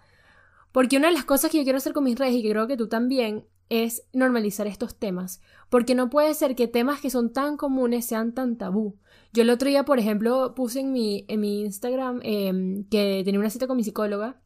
[0.73, 2.67] porque una de las cosas que yo quiero hacer con mis redes y que creo
[2.67, 7.33] que tú también es normalizar estos temas, porque no puede ser que temas que son
[7.33, 8.97] tan comunes sean tan tabú.
[9.33, 13.41] Yo el otro día, por ejemplo, puse en mi, en mi Instagram em, que tenía
[13.41, 14.41] una cita con mi psicóloga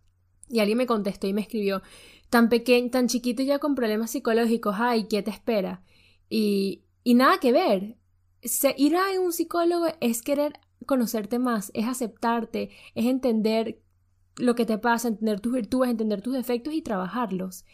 [0.49, 1.83] y alguien me contestó y me escribió,
[2.31, 5.83] tan pequeño, tan chiquito ya con problemas psicológicos, ay, ¿qué te espera?
[6.29, 7.97] Y, y nada que ver.
[8.43, 13.81] Se, ir a un psicólogo es querer conocerte más, es aceptarte, es entender
[14.39, 17.65] lo que te pasa, entender tus virtudes, entender tus defectos y trabajarlos.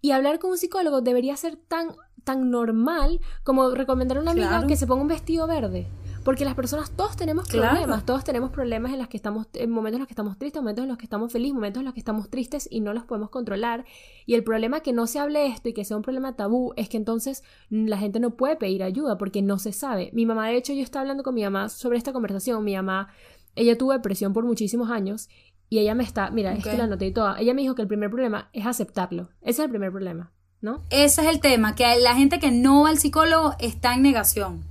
[0.00, 1.88] Y hablar con un psicólogo debería ser tan,
[2.24, 5.86] tan normal como recomendar a una amiga que se ponga un vestido verde.
[6.24, 9.96] Porque las personas, todos tenemos problemas, todos tenemos problemas en los que estamos, en momentos
[9.96, 12.00] en los que estamos tristes, momentos en los que estamos felices, momentos en los que
[12.00, 13.84] estamos tristes y no los podemos controlar.
[14.24, 16.88] Y el problema que no se hable esto y que sea un problema tabú es
[16.88, 20.10] que entonces la gente no puede pedir ayuda porque no se sabe.
[20.14, 22.64] Mi mamá, de hecho, yo estaba hablando con mi mamá sobre esta conversación.
[22.64, 23.08] Mi mamá,
[23.54, 25.28] ella tuvo depresión por muchísimos años
[25.68, 27.38] y ella me está, mira, es que la noté toda.
[27.38, 29.28] Ella me dijo que el primer problema es aceptarlo.
[29.40, 30.82] Ese es el primer problema, ¿no?
[30.90, 34.62] Ese es el tema, que la gente que no va al psicólogo está en negación.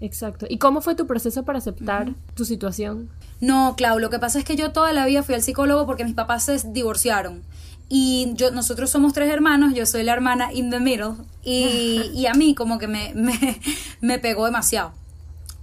[0.00, 0.46] Exacto.
[0.48, 3.08] ¿Y cómo fue tu proceso para aceptar tu situación?
[3.40, 6.04] No, Clau, lo que pasa es que yo toda la vida fui al psicólogo porque
[6.04, 7.42] mis papás se divorciaron.
[7.88, 11.14] Y yo, nosotros somos tres hermanos, yo soy la hermana in the middle.
[11.44, 13.60] Y, y a mí como que me, me,
[14.00, 14.92] me pegó demasiado.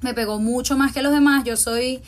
[0.01, 1.43] Me pegó mucho más que los demás.
[1.43, 2.01] Yo soy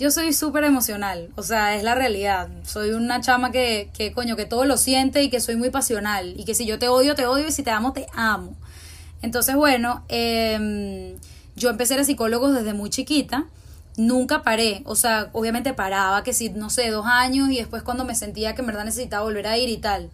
[0.00, 2.48] yo soy súper emocional, o sea, es la realidad.
[2.64, 6.32] Soy una chama que, que, coño, que todo lo siente y que soy muy pasional.
[6.38, 8.56] Y que si yo te odio, te odio y si te amo, te amo.
[9.20, 11.16] Entonces, bueno, eh,
[11.54, 13.44] yo empecé a ser psicólogo desde muy chiquita,
[13.98, 18.06] nunca paré, o sea, obviamente paraba, que si, no sé, dos años y después cuando
[18.06, 20.08] me sentía que en verdad necesitaba volver a ir y tal.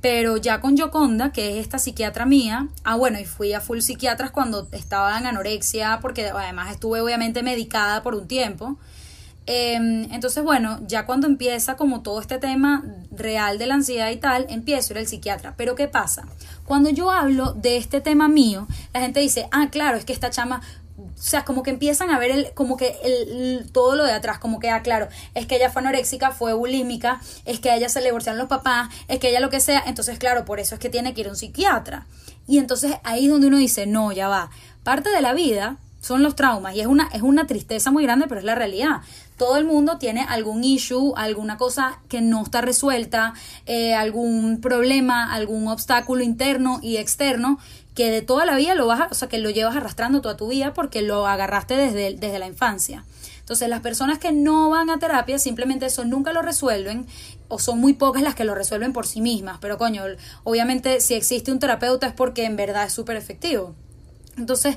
[0.00, 3.80] Pero ya con Yoconda, que es esta psiquiatra mía, ah bueno, y fui a full
[3.80, 8.78] psiquiatras cuando estaba en anorexia, porque además estuve obviamente medicada por un tiempo.
[9.50, 14.16] Em, entonces, bueno, ya cuando empieza como todo este tema real de la ansiedad y
[14.16, 15.54] tal, empiezo a ir al psiquiatra.
[15.56, 16.28] Pero ¿qué pasa?
[16.66, 20.28] Cuando yo hablo de este tema mío, la gente dice, ah, claro, es que esta
[20.28, 20.60] chama
[20.98, 24.38] o sea, como que empiezan a ver el, como que el, todo lo de atrás,
[24.38, 27.88] como que, ah, claro, es que ella fue anoréxica, fue bulímica, es que a ella
[27.88, 30.74] se le divorciaron los papás, es que ella lo que sea, entonces, claro, por eso
[30.74, 32.06] es que tiene que ir a un psiquiatra.
[32.46, 34.50] Y entonces ahí es donde uno dice, no, ya va,
[34.84, 38.26] parte de la vida son los traumas y es una, es una tristeza muy grande,
[38.28, 39.00] pero es la realidad.
[39.38, 43.34] Todo el mundo tiene algún issue, alguna cosa que no está resuelta,
[43.66, 47.58] eh, algún problema, algún obstáculo interno y externo
[47.94, 50.48] que de toda la vida lo vas, o sea, que lo llevas arrastrando toda tu
[50.48, 53.04] vida porque lo agarraste desde, desde la infancia.
[53.40, 57.06] Entonces, las personas que no van a terapia simplemente eso nunca lo resuelven
[57.48, 59.58] o son muy pocas las que lo resuelven por sí mismas.
[59.58, 60.02] Pero coño,
[60.44, 63.74] obviamente si existe un terapeuta es porque en verdad es súper efectivo.
[64.36, 64.76] Entonces,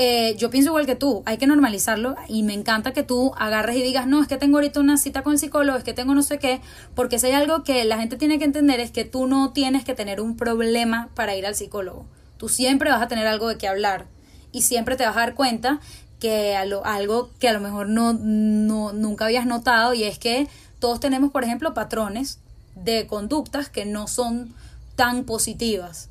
[0.00, 3.74] eh, yo pienso igual que tú, hay que normalizarlo y me encanta que tú agarres
[3.74, 6.14] y digas, no, es que tengo ahorita una cita con el psicólogo, es que tengo
[6.14, 6.60] no sé qué,
[6.94, 9.84] porque si hay algo que la gente tiene que entender es que tú no tienes
[9.84, 12.06] que tener un problema para ir al psicólogo.
[12.36, 14.06] Tú siempre vas a tener algo de qué hablar
[14.52, 15.80] y siempre te vas a dar cuenta
[16.20, 20.46] que algo que a lo mejor no, no, nunca habías notado y es que
[20.78, 22.38] todos tenemos, por ejemplo, patrones
[22.76, 24.54] de conductas que no son
[24.94, 26.08] tan positivas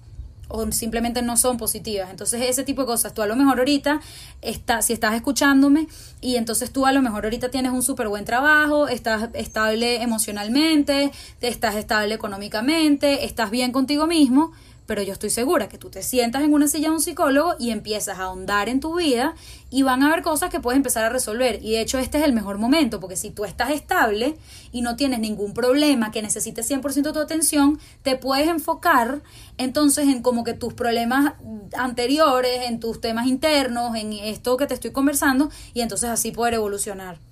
[0.48, 2.10] o simplemente no son positivas.
[2.10, 4.00] Entonces, ese tipo de cosas, tú a lo mejor ahorita,
[4.42, 5.88] está, si estás escuchándome
[6.22, 11.12] y entonces tú a lo mejor ahorita tienes un súper buen trabajo, estás estable emocionalmente,
[11.42, 14.52] estás estable económicamente, estás bien contigo mismo,
[14.88, 17.70] pero yo estoy segura que tú te sientas en una silla de un psicólogo y
[17.70, 19.36] empiezas a ahondar en tu vida
[19.70, 21.60] y van a haber cosas que puedes empezar a resolver.
[21.62, 24.36] Y de hecho este es el mejor momento, porque si tú estás estable
[24.72, 29.22] y no tienes ningún problema que necesite 100% tu atención, te puedes enfocar
[29.58, 31.34] entonces en como que tus problemas
[31.78, 36.56] anteriores, en tus temas internos, en esto que te estoy conversando y entonces así poder
[36.56, 37.27] evolucionar.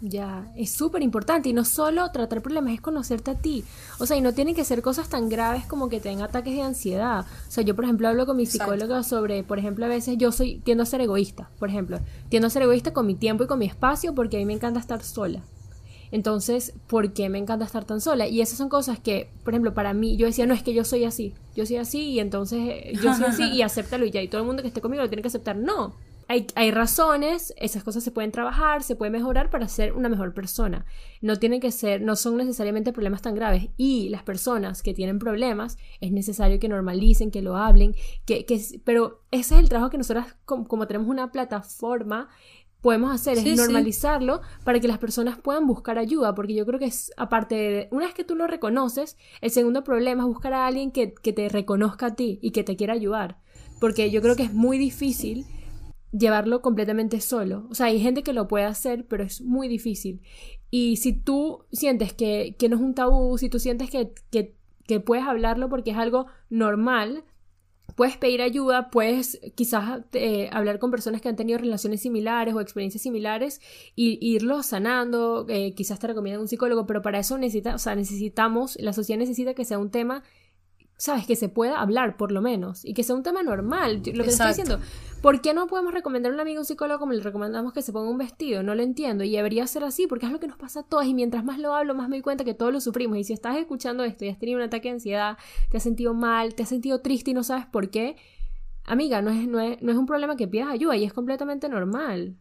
[0.00, 3.64] Ya, es súper importante y no solo tratar problemas, es conocerte a ti.
[3.98, 6.62] O sea, y no tienen que ser cosas tan graves como que tengan ataques de
[6.62, 7.26] ansiedad.
[7.48, 10.30] O sea, yo por ejemplo hablo con mi psicóloga sobre, por ejemplo, a veces yo
[10.30, 13.48] soy tiendo a ser egoísta, por ejemplo, tiendo a ser egoísta con mi tiempo y
[13.48, 15.42] con mi espacio porque a mí me encanta estar sola.
[16.10, 18.28] Entonces, ¿por qué me encanta estar tan sola?
[18.28, 20.84] Y esas son cosas que, por ejemplo, para mí, yo decía, no, es que yo
[20.84, 24.22] soy así, yo soy así y entonces eh, yo soy así y acéptalo y ya,
[24.22, 25.56] y todo el mundo que esté conmigo lo tiene que aceptar.
[25.56, 25.94] No,
[26.30, 30.34] hay, hay, razones, esas cosas se pueden trabajar, se puede mejorar para ser una mejor
[30.34, 30.84] persona.
[31.22, 33.68] No tienen que ser, no son necesariamente problemas tan graves.
[33.78, 37.94] Y las personas que tienen problemas, es necesario que normalicen, que lo hablen,
[38.26, 42.28] que, que pero ese es el trabajo que nosotros, como, tenemos una plataforma,
[42.82, 46.84] podemos hacer, es normalizarlo para que las personas puedan buscar ayuda, porque yo creo que
[46.84, 50.66] es, aparte de, una vez que tú lo reconoces, el segundo problema es buscar a
[50.66, 53.40] alguien que, que te reconozca a ti y que te quiera ayudar,
[53.80, 55.46] porque yo creo que es muy difícil
[56.12, 57.66] llevarlo completamente solo.
[57.70, 60.22] O sea, hay gente que lo puede hacer, pero es muy difícil.
[60.70, 65.26] Y si tú sientes que, no es un tabú, si tú sientes que, que, puedes
[65.26, 67.24] hablarlo porque es algo normal,
[67.94, 72.60] puedes pedir ayuda, puedes quizás eh, hablar con personas que han tenido relaciones similares o
[72.60, 73.60] experiencias similares
[73.94, 77.94] y, irlo sanando, eh, quizás te recomiendan un psicólogo, pero para eso necesita, o sea,
[77.96, 80.22] necesitamos, la sociedad necesita que sea un tema
[80.98, 84.02] sabes, que se pueda hablar por lo menos y que sea un tema normal.
[84.12, 84.80] Lo que estoy diciendo,
[85.22, 87.92] ¿por qué no podemos recomendar a un amigo un psicólogo como le recomendamos que se
[87.92, 88.64] ponga un vestido?
[88.64, 91.06] No lo entiendo y debería ser así porque es lo que nos pasa a todos
[91.06, 93.16] y mientras más lo hablo, más me doy cuenta que todos lo sufrimos.
[93.16, 95.38] Y si estás escuchando esto y has tenido un ataque de ansiedad,
[95.70, 98.16] te has sentido mal, te has sentido triste y no sabes por qué,
[98.84, 101.68] amiga, no es, no es, no es un problema que pidas ayuda y es completamente
[101.68, 102.36] normal.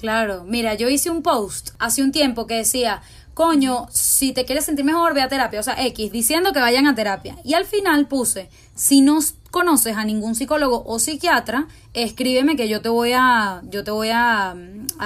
[0.00, 3.02] Claro, mira, yo hice un post hace un tiempo que decía,
[3.34, 6.86] coño, si te quieres sentir mejor, ve a terapia, o sea, X, diciendo que vayan
[6.86, 7.36] a terapia.
[7.44, 9.18] Y al final puse, si no
[9.50, 14.08] conoces a ningún psicólogo o psiquiatra, escríbeme que yo te voy a, yo te voy
[14.10, 14.56] a,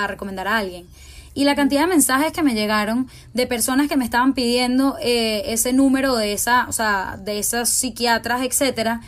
[0.07, 0.87] recomendar a alguien.
[1.35, 5.43] Y la cantidad de mensajes que me llegaron de personas que me estaban pidiendo eh,
[5.47, 9.01] ese número de esa, o sea, de esas psiquiatras, etcétera,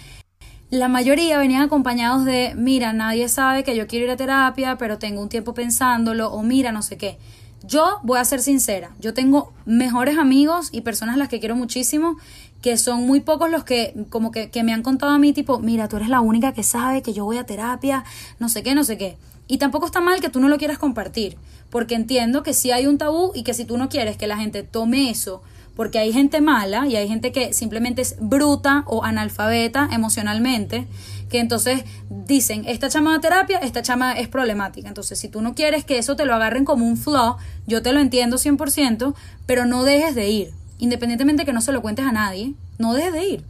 [0.73, 4.97] la mayoría venían acompañados de, mira, nadie sabe que yo quiero ir a terapia, pero
[4.99, 7.18] tengo un tiempo pensándolo, o mira, no sé qué.
[7.62, 11.57] Yo voy a ser sincera, yo tengo mejores amigos y personas a las que quiero
[11.57, 12.16] muchísimo,
[12.62, 15.59] que son muy pocos los que como que, que me han contado a mí tipo,
[15.59, 18.03] mira, tú eres la única que sabe que yo voy a terapia,
[18.39, 19.18] no sé qué, no sé qué.
[19.49, 21.37] Y tampoco está mal que tú no lo quieras compartir,
[21.68, 24.39] porque entiendo que sí hay un tabú y que si tú no quieres que la
[24.39, 25.43] gente tome eso
[25.75, 30.87] porque hay gente mala y hay gente que simplemente es bruta o analfabeta emocionalmente,
[31.29, 34.89] que entonces dicen, esta chama de terapia, esta chama es problemática.
[34.89, 37.93] Entonces, si tú no quieres que eso te lo agarren como un flaw, yo te
[37.93, 39.14] lo entiendo 100%,
[39.47, 40.53] pero no dejes de ir.
[40.79, 43.45] Independientemente que no se lo cuentes a nadie, no dejes de ir.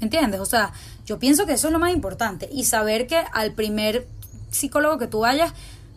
[0.00, 0.40] ¿Entiendes?
[0.40, 0.72] O sea,
[1.04, 2.48] yo pienso que eso es lo más importante.
[2.52, 4.06] Y saber que al primer
[4.50, 5.52] psicólogo que tú vayas,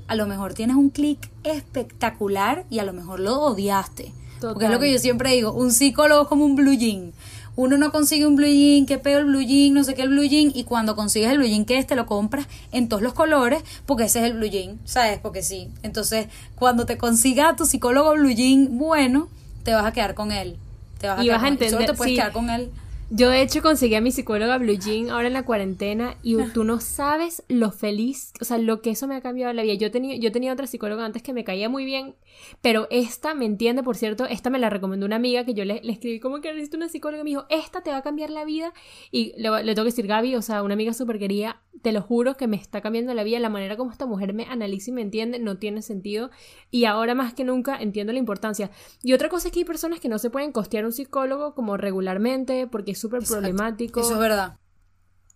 [0.07, 4.13] a lo mejor tienes un clic espectacular y a lo mejor lo odiaste.
[4.39, 7.13] Porque es lo que yo siempre digo, un psicólogo es como un blue jean.
[7.55, 10.09] Uno no consigue un blue jean, qué peor el blue jean, no sé qué el
[10.09, 13.01] blue jean, y cuando consigues el blue jean que es, te lo compras en todos
[13.01, 15.19] los colores, porque ese es el blue jean, ¿sabes?
[15.19, 15.69] Porque sí.
[15.81, 19.27] Entonces, cuando te consiga tu psicólogo blue jean bueno,
[19.63, 20.57] te vas a quedar con él.
[20.99, 22.69] Te vas a, quedar con Solo te puedes quedar con él.
[23.09, 26.65] Yo de hecho conseguí a mi psicóloga Blue Jean ahora en la cuarentena y tú
[26.65, 29.75] no sabes lo feliz, o sea, lo que eso me ha cambiado la vida.
[29.75, 32.15] Yo tenía, yo tenía otra psicóloga antes que me caía muy bien,
[32.61, 35.79] pero esta me entiende, por cierto, esta me la recomendó una amiga que yo le,
[35.83, 37.21] le escribí como que necesito una psicóloga.
[37.21, 38.73] Y me dijo, esta te va a cambiar la vida
[39.09, 42.01] y le, le tengo que decir Gaby, o sea, una amiga súper querida, te lo
[42.01, 44.93] juro que me está cambiando la vida, la manera como esta mujer me analiza y
[44.93, 46.29] me entiende no tiene sentido
[46.71, 48.69] y ahora más que nunca entiendo la importancia.
[49.01, 51.77] Y otra cosa es que hay personas que no se pueden costear un psicólogo como
[51.77, 53.99] regularmente porque súper problemático.
[53.99, 54.57] Eso es verdad.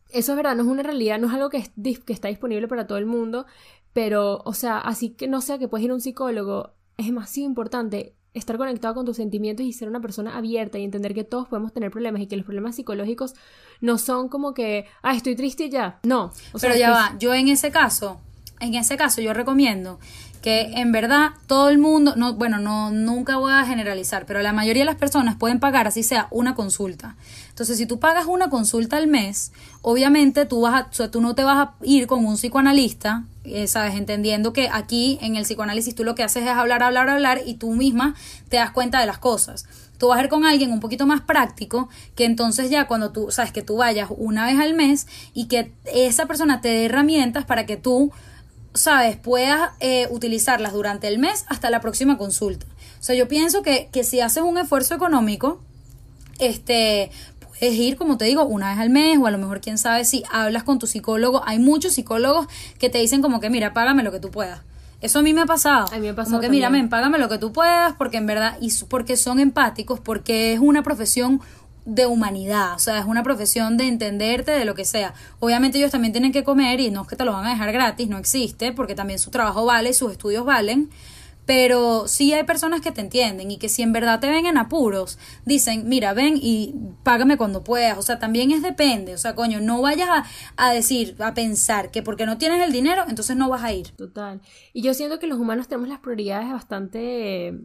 [0.10, 1.64] Eso es verdad, no es una realidad, no es algo que,
[2.06, 3.46] que está disponible para todo el mundo,
[3.94, 7.48] pero, o sea, así que no sea que puedes ir a un psicólogo, es demasiado
[7.48, 11.48] importante estar conectado con tus sentimientos y ser una persona abierta y entender que todos
[11.48, 13.36] podemos tener problemas y que los problemas psicológicos
[13.82, 16.00] no son como que, ah, estoy triste y ya.
[16.04, 16.32] No.
[16.60, 18.22] Pero ya va, yo en ese caso,
[18.60, 20.00] en ese caso yo recomiendo
[20.42, 24.54] que en verdad todo el mundo, no, bueno, no, nunca voy a generalizar, pero la
[24.54, 27.16] mayoría de las personas pueden pagar así sea una consulta.
[27.50, 29.52] Entonces, si tú pagas una consulta al mes,
[29.84, 33.96] obviamente tú vas a, tú no te vas a ir con un psicoanalista, eh, sabes,
[33.96, 37.56] entendiendo que aquí en el psicoanálisis tú lo que haces es hablar, hablar, hablar y
[37.56, 38.16] tú misma
[38.50, 39.66] te das cuenta de las cosas.
[40.00, 43.30] Tú vas a ir con alguien un poquito más práctico, que entonces ya cuando tú,
[43.30, 47.46] sabes, que tú vayas una vez al mes y que esa persona te dé herramientas
[47.46, 48.12] para que tú
[48.74, 52.66] sabes, puedas eh, utilizarlas durante el mes hasta la próxima consulta.
[53.00, 55.60] O sea, yo pienso que, que si haces un esfuerzo económico,
[56.40, 59.78] este, puedes ir, como te digo, una vez al mes o a lo mejor, quién
[59.78, 61.44] sabe, si hablas con tu psicólogo.
[61.46, 62.48] Hay muchos psicólogos
[62.80, 64.62] que te dicen como que, mira, págame lo que tú puedas.
[65.02, 65.88] Eso a mí me ha pasado.
[65.92, 66.38] A mí me ha pasado.
[66.38, 69.40] Como que, mira, men, págame lo que tú puedas, porque en verdad, y porque son
[69.40, 71.42] empáticos, porque es una profesión
[71.86, 75.14] de humanidad, o sea, es una profesión de entenderte de lo que sea.
[75.40, 77.72] Obviamente ellos también tienen que comer y no es que te lo van a dejar
[77.72, 80.90] gratis, no existe, porque también su trabajo vale, sus estudios valen,
[81.46, 84.58] pero sí hay personas que te entienden y que si en verdad te ven en
[84.58, 87.98] apuros, dicen, mira, ven y págame cuando puedas.
[87.98, 89.14] O sea, también es depende.
[89.14, 90.26] O sea, coño, no vayas a,
[90.56, 93.90] a decir, a pensar que porque no tienes el dinero, entonces no vas a ir.
[93.90, 94.40] Total.
[94.72, 97.60] Y yo siento que los humanos tenemos las prioridades bastante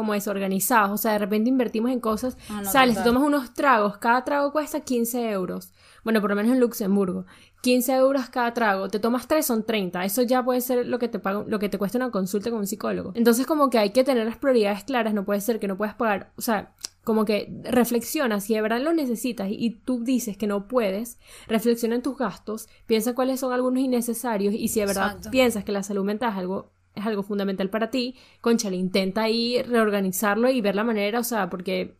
[0.00, 3.54] como desorganizados, o sea, de repente invertimos en cosas, Ah, no, sales, te tomas unos
[3.54, 5.72] tragos, cada trago cuesta 15 euros,
[6.04, 7.26] bueno, por lo menos en Luxemburgo,
[7.62, 11.08] 15 euros cada trago, te tomas tres son 30, eso ya puede ser lo que
[11.08, 13.12] te paga, lo que te cuesta una consulta con un psicólogo.
[13.14, 15.94] Entonces como que hay que tener las prioridades claras, no puede ser que no puedas
[15.94, 16.72] pagar, o sea,
[17.04, 21.18] como que reflexiona si de verdad lo necesitas y, y tú dices que no puedes,
[21.48, 25.30] reflexiona en tus gastos, piensa cuáles son algunos innecesarios y si de verdad Exacto.
[25.30, 29.62] piensas que la salud mental es algo es algo fundamental para ti, conchale, intenta ahí
[29.62, 31.96] reorganizarlo y ver la manera, o sea, porque,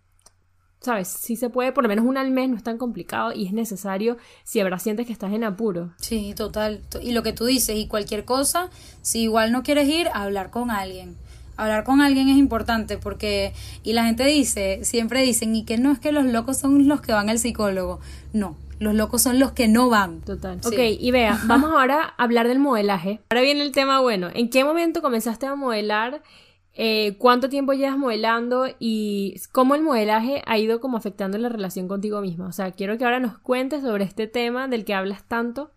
[0.81, 1.09] ¿sabes?
[1.09, 3.53] Si se puede, por lo menos una al mes no es tan complicado y es
[3.53, 5.93] necesario si verdad sientes que estás en apuro.
[5.99, 6.83] Sí, total.
[7.03, 8.71] Y lo que tú dices, y cualquier cosa,
[9.03, 11.17] si igual no quieres ir, hablar con alguien.
[11.57, 15.93] Hablar con alguien es importante porque, y la gente dice, siempre dicen, y que no
[15.93, 18.01] es que los locos son los que van al psicólogo.
[18.33, 20.23] No, los locos son los que no van.
[20.23, 20.59] Total.
[20.63, 20.69] Sí.
[20.75, 23.21] Ok, y vea, vamos ahora a hablar del modelaje.
[23.31, 24.29] Ahora viene el tema bueno.
[24.35, 26.23] ¿En qué momento comenzaste a modelar?
[26.75, 28.67] Eh, ¿Cuánto tiempo llevas modelando?
[28.79, 32.47] Y cómo el modelaje ha ido como afectando la relación contigo misma.
[32.47, 35.73] O sea, quiero que ahora nos cuentes sobre este tema del que hablas tanto.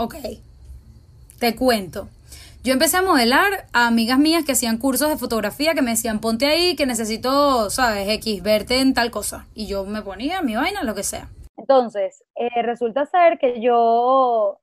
[0.00, 0.14] Ok,
[1.40, 2.06] te cuento.
[2.62, 6.20] Yo empecé a modelar a amigas mías que hacían cursos de fotografía que me decían,
[6.20, 9.46] ponte ahí que necesito, sabes, X, verte en tal cosa.
[9.54, 11.26] Y yo me ponía mi vaina, lo que sea.
[11.56, 14.60] Entonces, eh, resulta ser que yo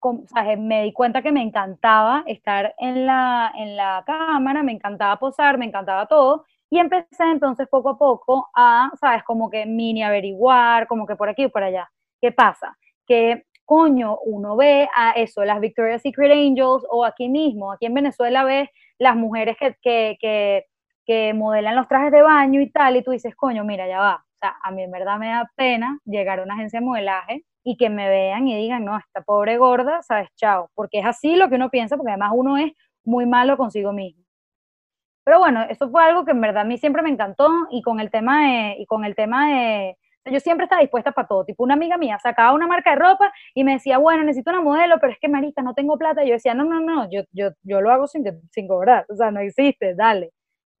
[0.00, 4.72] o sea, me di cuenta que me encantaba estar en la, en la cámara, me
[4.72, 6.44] encantaba posar, me encantaba todo.
[6.68, 9.24] Y empecé entonces poco a poco a, ¿sabes?
[9.24, 11.90] Como que mini averiguar, como que por aquí y por allá.
[12.20, 12.76] ¿Qué pasa?
[13.06, 17.94] Que, coño, uno ve a eso, las Victoria's Secret Angels o aquí mismo, aquí en
[17.94, 20.64] Venezuela ves las mujeres que, que,
[21.04, 24.24] que, modelan los trajes de baño y tal, y tú dices, coño, mira, ya va.
[24.24, 27.44] O sea, a mí en verdad me da pena llegar a una agencia de modelaje
[27.64, 31.36] y que me vean y digan, no, esta pobre gorda, sabes, chao, porque es así
[31.36, 32.72] lo que uno piensa, porque además uno es
[33.04, 34.24] muy malo consigo mismo.
[35.24, 37.98] Pero bueno, eso fue algo que en verdad a mí siempre me encantó y con
[37.98, 39.98] el tema y con el tema de,
[40.30, 43.32] yo siempre estaba dispuesta para todo, tipo una amiga mía sacaba una marca de ropa
[43.54, 46.32] y me decía, bueno, necesito una modelo, pero es que marica, no tengo plata, yo
[46.32, 49.40] decía, no, no, no, yo, yo, yo lo hago sin, sin cobrar, o sea, no
[49.40, 50.32] existe, dale.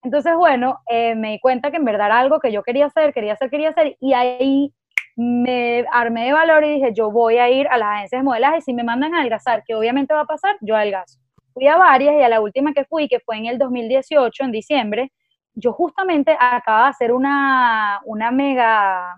[0.02, 3.12] Entonces, bueno, eh, me di cuenta que en verdad era algo que yo quería hacer,
[3.12, 4.72] quería hacer, quería hacer, y ahí
[5.16, 8.60] me armé de valor y dije, yo voy a ir a las agencias de modelaje
[8.60, 11.18] si me mandan a adelgazar, que obviamente va a pasar, yo adelgazo.
[11.54, 14.52] Fui a varias y a la última que fui, que fue en el 2018, en
[14.52, 15.12] diciembre,
[15.54, 19.16] yo justamente acababa de hacer una, una mega,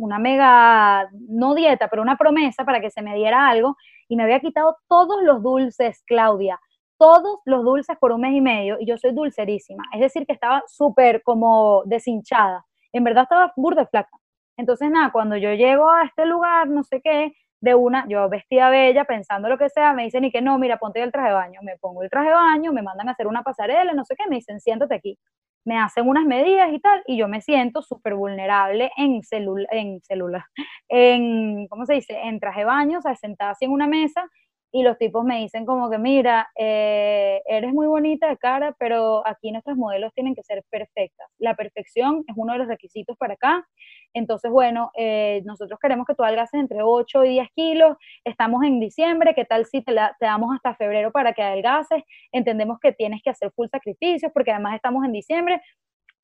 [0.00, 3.76] una mega, no dieta, pero una promesa para que se me diera algo
[4.08, 6.58] y me había quitado todos los dulces, Claudia,
[6.98, 9.84] todos los dulces por un mes y medio y yo soy dulcerísima.
[9.94, 12.66] Es decir, que estaba súper como deshinchada.
[12.92, 14.10] En verdad estaba burda flaca.
[14.56, 18.70] Entonces, nada, cuando yo llego a este lugar, no sé qué, de una, yo vestida
[18.70, 21.34] bella, pensando lo que sea, me dicen y que no, mira, ponte el traje de
[21.34, 21.60] baño.
[21.62, 24.24] Me pongo el traje de baño, me mandan a hacer una pasarela, no sé qué,
[24.28, 25.18] me dicen, siéntate aquí.
[25.64, 30.00] Me hacen unas medidas y tal, y yo me siento súper vulnerable en celular, en
[30.00, 30.44] celular,
[30.88, 32.18] en, ¿cómo se dice?
[32.22, 34.26] En traje de baño, o sea, sentada así en una mesa,
[34.72, 39.26] y los tipos me dicen como que, mira, eh, eres muy bonita de cara, pero
[39.26, 41.28] aquí nuestros modelos tienen que ser perfectas.
[41.38, 43.66] La perfección es uno de los requisitos para acá.
[44.14, 47.96] Entonces, bueno, eh, nosotros queremos que tú adelgaces entre 8 y 10 kilos.
[48.24, 52.04] Estamos en diciembre, ¿qué tal si te, te damos hasta febrero para que adelgaces?
[52.30, 55.60] Entendemos que tienes que hacer full sacrificios porque además estamos en diciembre.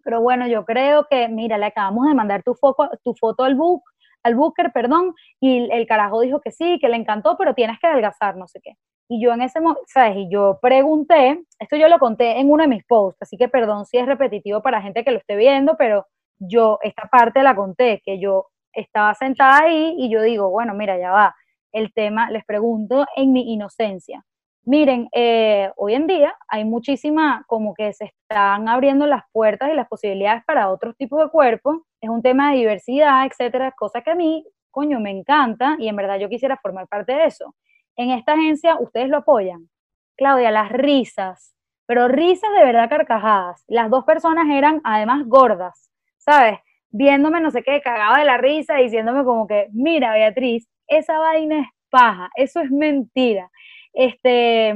[0.05, 3.57] Pero bueno, yo creo que, mira, le acabamos de mandar tu, foto, tu foto al
[3.57, 3.83] book
[4.27, 7.87] al Booker, perdón, y el carajo dijo que sí, que le encantó, pero tienes que
[7.87, 8.73] adelgazar, no sé qué.
[9.09, 10.17] Y yo en ese momento, ¿sabes?
[10.17, 13.87] Y yo pregunté, esto yo lo conté en uno de mis posts, así que perdón
[13.87, 16.07] si es repetitivo para gente que lo esté viendo, pero
[16.39, 20.99] yo esta parte la conté, que yo estaba sentada ahí y yo digo, bueno, mira,
[20.99, 21.35] ya va,
[21.73, 24.25] el tema, les pregunto en mi inocencia.
[24.69, 29.77] Miren, eh, hoy en día hay muchísima, como que se están abriendo las puertas y
[29.77, 34.11] las posibilidades para otros tipos de cuerpos, es un tema de diversidad, etcétera, cosa que
[34.11, 37.55] a mí, coño, me encanta y en verdad yo quisiera formar parte de eso.
[37.95, 39.69] En esta agencia, ¿ustedes lo apoyan?
[40.17, 41.55] Claudia, las risas,
[41.87, 43.63] pero risas de verdad carcajadas.
[43.69, 46.59] Las dos personas eran además gordas, ¿sabes?
[46.91, 51.61] Viéndome no sé qué, cagaba de la risa, diciéndome como que, mira, Beatriz, esa vaina
[51.61, 53.49] es paja, eso es mentira
[53.97, 54.75] este,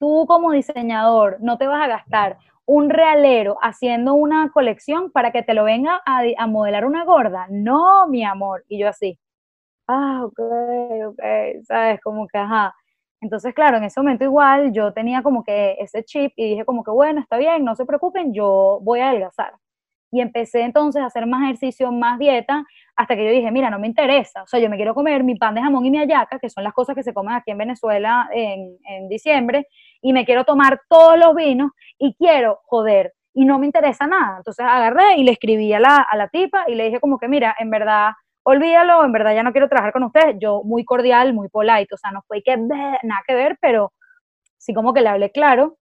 [0.00, 5.42] tú como diseñador no te vas a gastar un realero haciendo una colección para que
[5.42, 7.46] te lo venga a, modelar una gorda.
[7.50, 8.64] No, mi amor.
[8.68, 9.18] Y yo así,
[9.88, 10.40] ah, ok,
[11.08, 11.20] ok,
[11.64, 12.74] sabes, como que, ajá.
[13.20, 16.84] Entonces, claro, en ese momento igual yo tenía como que ese chip y dije como
[16.84, 19.54] que, bueno, está bien, no se preocupen, yo voy a adelgazar
[20.10, 22.64] y empecé entonces a hacer más ejercicio, más dieta,
[22.96, 25.36] hasta que yo dije, mira, no me interesa, o sea, yo me quiero comer mi
[25.36, 27.58] pan de jamón y mi ayaca, que son las cosas que se comen aquí en
[27.58, 29.66] Venezuela en, en diciembre,
[30.02, 34.38] y me quiero tomar todos los vinos y quiero joder, y no me interesa nada.
[34.38, 37.28] Entonces agarré y le escribí a la, a la tipa y le dije como que,
[37.28, 38.10] mira, en verdad,
[38.42, 41.98] olvídalo, en verdad ya no quiero trabajar con ustedes, yo muy cordial, muy polite, o
[41.98, 43.92] sea, no fue que nada que ver, pero
[44.58, 45.76] sí como que le hablé claro,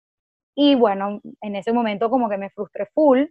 [0.54, 3.26] y bueno, en ese momento como que me frustré full,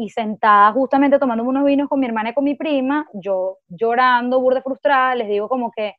[0.00, 4.40] y sentada justamente tomando unos vinos con mi hermana y con mi prima, yo llorando,
[4.40, 5.94] burda frustrada, les digo como que,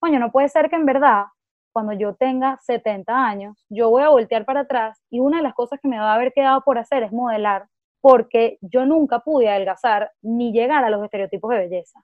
[0.00, 1.26] coño, no puede ser que en verdad,
[1.72, 5.54] cuando yo tenga 70 años, yo voy a voltear para atrás y una de las
[5.54, 7.66] cosas que me va a haber quedado por hacer es modelar,
[8.00, 12.00] porque yo nunca pude adelgazar ni llegar a los estereotipos de belleza.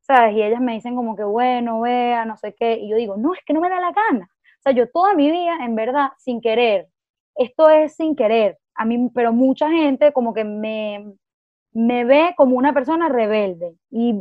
[0.00, 0.36] ¿Sabes?
[0.36, 3.34] Y ellas me dicen como que, bueno, vea, no sé qué, y yo digo, no,
[3.34, 4.28] es que no me da la gana.
[4.58, 6.88] O sea, yo toda mi vida, en verdad, sin querer,
[7.36, 11.14] esto es sin querer, a mí, pero mucha gente como que me,
[11.72, 13.76] me ve como una persona rebelde.
[13.90, 14.14] Y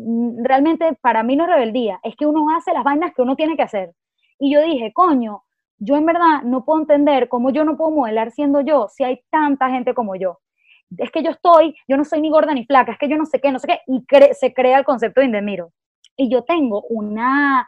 [0.43, 3.56] realmente para mí no es rebeldía, es que uno hace las vainas que uno tiene
[3.56, 3.93] que hacer.
[4.39, 5.43] Y yo dije, coño,
[5.78, 9.22] yo en verdad no puedo entender cómo yo no puedo modelar siendo yo si hay
[9.30, 10.39] tanta gente como yo.
[10.97, 13.26] Es que yo estoy, yo no soy ni gorda ni flaca, es que yo no
[13.26, 15.72] sé qué, no sé qué, y se crea el concepto de Indemiro.
[16.16, 17.68] Y yo tengo una,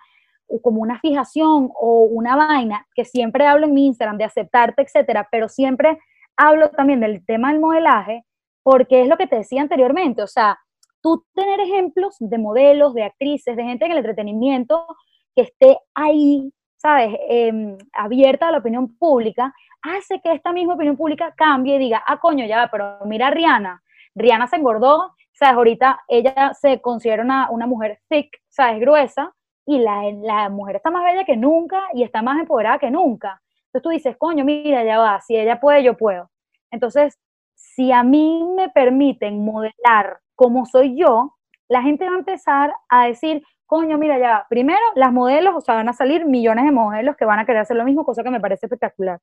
[0.62, 5.28] como una fijación o una vaina que siempre hablo en mi Instagram de aceptarte, etcétera,
[5.32, 6.00] pero siempre
[6.38, 8.24] hablo también del tema del modelaje,
[8.64, 10.58] porque es lo que te decía anteriormente, o sea,
[11.02, 14.88] tú tener ejemplos de modelos, de actrices, de gente en el entretenimiento
[15.36, 20.98] que esté ahí, ¿sabes?, em, abierta a la opinión pública, hace que esta misma opinión
[20.98, 23.84] pública cambie y diga, ah, coño, ya, pero mira a Rihanna,
[24.16, 25.56] Rihanna se engordó, ¿sabes?
[25.58, 28.80] Ahorita ella se considera una, una mujer thick, ¿sabes?
[28.80, 29.34] Gruesa,
[29.66, 33.42] y la, la mujer está más bella que nunca y está más empoderada que nunca.
[33.76, 36.32] Entonces tú dices, coño, mira, ya va, si ella puede, yo puedo.
[36.72, 37.20] Entonces,
[37.56, 41.36] si a mí me permiten modelar como soy yo,
[41.68, 45.76] la gente va a empezar a decir, coño, mira, ya, primero, las modelos, o sea,
[45.76, 48.30] van a salir millones de modelos que van a querer hacer lo mismo, cosa que
[48.30, 49.20] me parece espectacular.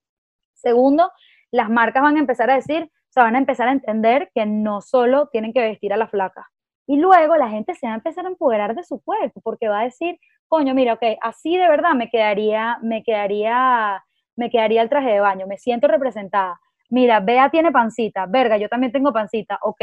[0.53, 1.11] Segundo,
[1.51, 4.45] las marcas van a empezar a decir, o sea, van a empezar a entender que
[4.45, 6.51] no solo tienen que vestir a la flaca.
[6.87, 9.81] Y luego la gente se va a empezar a empoderar de su cuerpo, porque va
[9.81, 14.05] a decir, coño, mira, ok, así de verdad me quedaría, me quedaría
[14.43, 16.61] me quedaría el traje de baño, me siento representada.
[16.91, 19.81] Mira, Bea tiene pancita, verga, yo también tengo pancita, ok,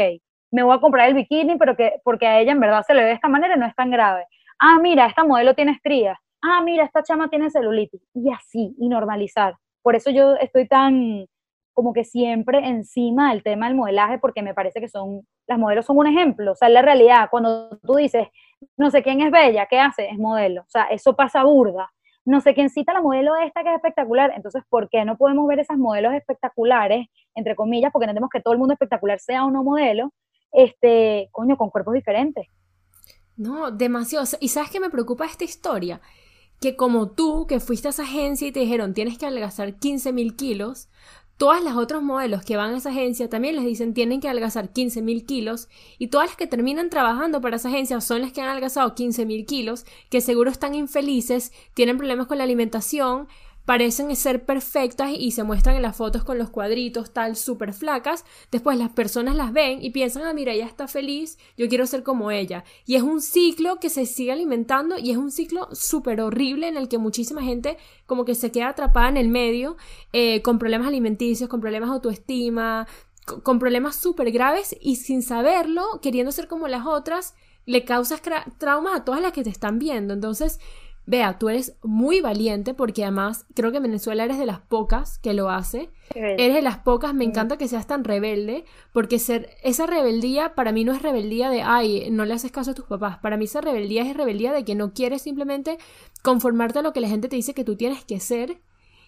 [0.50, 3.00] me voy a comprar el bikini, pero que, porque a ella en verdad se le
[3.00, 4.26] ve de esta manera y no es tan grave.
[4.58, 6.18] Ah, mira, esta modelo tiene estrías.
[6.42, 8.02] Ah, mira, esta chama tiene celulitis.
[8.12, 9.54] Y así, y normalizar.
[9.82, 11.24] Por eso yo estoy tan,
[11.72, 15.86] como que siempre encima del tema del modelaje, porque me parece que son, las modelos
[15.86, 16.52] son un ejemplo.
[16.52, 18.28] O sea, la realidad, cuando tú dices,
[18.76, 20.10] no sé quién es bella, ¿qué hace?
[20.10, 20.62] Es modelo.
[20.62, 21.90] O sea, eso pasa burda
[22.30, 25.46] no sé quién cita la modelo esta que es espectacular, entonces, ¿por qué no podemos
[25.48, 29.50] ver esas modelos espectaculares, entre comillas, porque entendemos que todo el mundo espectacular sea o
[29.50, 30.12] no modelo,
[30.52, 32.46] este, coño, con cuerpos diferentes?
[33.36, 34.26] No, demasiado.
[34.40, 36.00] Y sabes que me preocupa esta historia,
[36.60, 40.12] que como tú, que fuiste a esa agencia y te dijeron, tienes que adelgazar 15
[40.12, 40.88] mil kilos,
[41.40, 44.74] todas las otros modelos que van a esa agencia también les dicen tienen que adelgazar
[44.74, 48.42] 15 mil kilos y todas las que terminan trabajando para esa agencia son las que
[48.42, 53.26] han adelgazado 15 mil kilos, que seguro están infelices, tienen problemas con la alimentación,
[53.70, 58.24] parecen ser perfectas y se muestran en las fotos con los cuadritos tal súper flacas,
[58.50, 62.02] después las personas las ven y piensan, ah, mira, ella está feliz, yo quiero ser
[62.02, 62.64] como ella.
[62.84, 66.76] Y es un ciclo que se sigue alimentando y es un ciclo súper horrible en
[66.76, 69.76] el que muchísima gente como que se queda atrapada en el medio
[70.12, 72.88] eh, con problemas alimenticios, con problemas de autoestima,
[73.44, 78.20] con problemas súper graves y sin saberlo, queriendo ser como las otras, le causas
[78.58, 80.12] traumas a todas las que te están viendo.
[80.12, 80.58] Entonces,
[81.06, 85.18] Vea, tú eres muy valiente porque además creo que en Venezuela eres de las pocas
[85.18, 85.90] que lo hace.
[86.14, 90.72] Eres de las pocas, me encanta que seas tan rebelde porque ser esa rebeldía para
[90.72, 93.18] mí no es rebeldía de, ay, no le haces caso a tus papás.
[93.18, 95.78] Para mí esa rebeldía es rebeldía de que no quieres simplemente
[96.22, 98.60] conformarte a lo que la gente te dice que tú tienes que ser.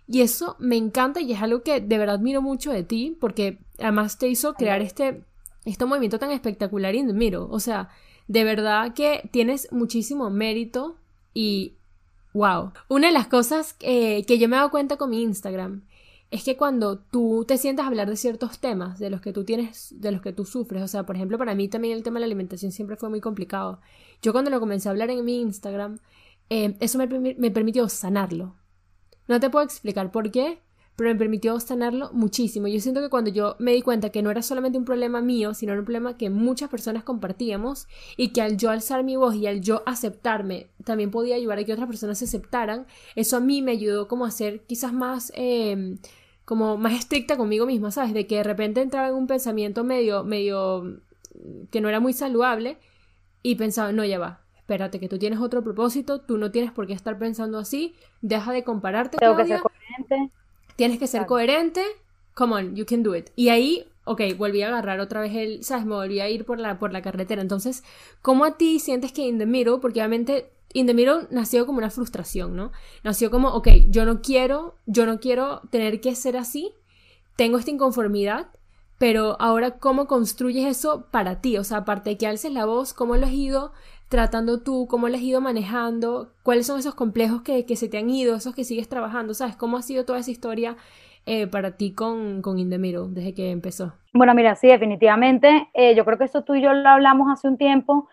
[0.09, 3.61] Y eso me encanta y es algo que de verdad admiro mucho de ti porque
[3.79, 5.23] además te hizo crear este,
[5.65, 7.49] este movimiento tan espectacular y admiro.
[7.51, 7.91] O sea,
[8.27, 10.97] de verdad que tienes muchísimo mérito
[11.35, 11.77] y
[12.33, 12.73] Wow.
[12.89, 15.83] Una de las cosas que yo me he dado cuenta con mi Instagram
[16.33, 19.45] es que cuando tú te sientas a hablar de ciertos temas de los que tú
[19.45, 22.17] tienes, de los que tú sufres, o sea, por ejemplo, para mí también el tema
[22.17, 23.81] de la alimentación siempre fue muy complicado.
[24.23, 25.99] Yo cuando lo comencé a hablar en mi Instagram,
[26.49, 28.57] eh, eso me, me permitió sanarlo.
[29.29, 30.59] No te puedo explicar por qué,
[30.97, 32.69] pero me permitió sanarlo muchísimo.
[32.69, 35.55] Yo siento que cuando yo me di cuenta que no era solamente un problema mío,
[35.55, 39.47] sino un problema que muchas personas compartíamos y que al yo alzar mi voz y
[39.47, 42.87] al yo aceptarme también podía ayudar a que otras personas se aceptaran,
[43.17, 45.33] eso a mí me ayudó como a ser quizás más...
[45.35, 45.99] Em,
[46.45, 48.13] como más estricta conmigo misma, ¿sabes?
[48.13, 51.01] De que de repente entraba en un pensamiento medio, medio
[51.71, 52.79] que no era muy saludable
[53.43, 56.87] y pensaba, no, ya va, espérate, que tú tienes otro propósito, tú no tienes por
[56.87, 59.19] qué estar pensando así, deja de compararte.
[59.19, 60.33] Tengo que ser coherente.
[60.77, 61.83] Tienes que ser coherente.
[62.35, 63.31] Come on, you can do it.
[63.37, 65.85] Y ahí, ok, volví a agarrar otra vez el, ¿sabes?
[65.85, 67.43] Me volví a ir por la, por la carretera.
[67.43, 67.85] Entonces,
[68.23, 69.79] ¿cómo a ti sientes que In the Middle?
[69.79, 72.73] Porque obviamente In the Middle nació como una frustración, ¿no?
[73.05, 76.73] Nació como, ok, yo no quiero, yo no quiero tener que ser así.
[77.37, 78.51] Tengo esta inconformidad.
[78.99, 81.57] Pero ahora, ¿cómo construyes eso para ti?
[81.59, 83.73] O sea, aparte de que alces la voz, ¿cómo lo has ido
[84.13, 84.87] tratando tú?
[84.89, 86.35] ¿Cómo lo has ido manejando?
[86.43, 89.33] ¿Cuáles son esos complejos que, se te han ido, esos que sigues trabajando?
[89.33, 89.57] ¿Sabes?
[89.57, 90.77] ¿Cómo ha sido toda esa historia
[91.25, 93.95] eh, para ti con, con Indemiro desde que empezó?
[94.13, 95.71] Bueno, mira, sí, definitivamente.
[95.73, 98.07] Eh, yo creo que eso tú y yo lo hablamos hace un tiempo.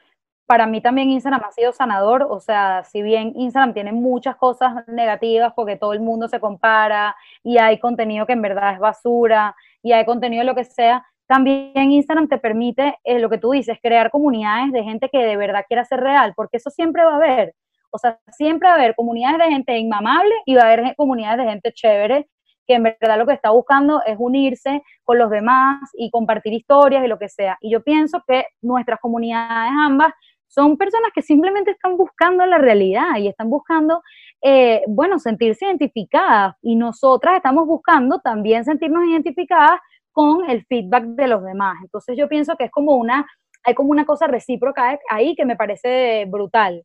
[0.45, 4.87] Para mí también Instagram ha sido sanador, o sea, si bien Instagram tiene muchas cosas
[4.87, 9.53] negativas porque todo el mundo se compara y hay contenido que en verdad es basura
[9.83, 13.77] y hay contenido lo que sea, también Instagram te permite, eh, lo que tú dices,
[13.83, 17.15] crear comunidades de gente que de verdad quiera ser real, porque eso siempre va a
[17.17, 17.53] haber.
[17.91, 21.45] O sea, siempre va a haber comunidades de gente inmamable y va a haber comunidades
[21.45, 22.27] de gente chévere
[22.65, 27.05] que en verdad lo que está buscando es unirse con los demás y compartir historias
[27.05, 27.57] y lo que sea.
[27.61, 30.13] Y yo pienso que nuestras comunidades ambas
[30.47, 34.01] son personas que simplemente están buscando la realidad y están buscando,
[34.41, 36.55] eh, bueno, sentirse identificadas.
[36.63, 39.79] Y nosotras estamos buscando también sentirnos identificadas
[40.19, 41.77] con el feedback de los demás.
[41.81, 43.25] Entonces yo pienso que es como una,
[43.63, 46.83] hay como una cosa recíproca ahí que me parece brutal.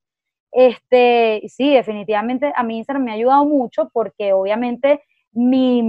[0.53, 5.83] Este, sí, definitivamente a mí Instagram me ha ayudado mucho porque obviamente mi,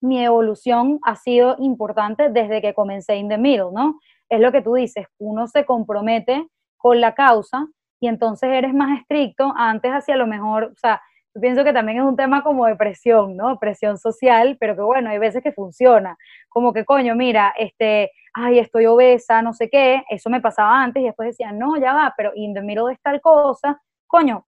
[0.00, 4.00] mi evolución ha sido importante desde que comencé in the middle, ¿no?
[4.28, 6.48] Es lo que tú dices, uno se compromete
[6.78, 7.68] con la causa
[8.00, 11.00] y entonces eres más estricto, antes hacia lo mejor, o sea,
[11.40, 13.58] pienso que también es un tema como de presión, ¿no?
[13.58, 16.16] Presión social, pero que bueno, hay veces que funciona.
[16.48, 21.02] Como que, coño, mira, este, ay, estoy obesa, no sé qué, eso me pasaba antes
[21.02, 24.46] y después decía, no, ya va, pero in the middle de tal cosa, coño,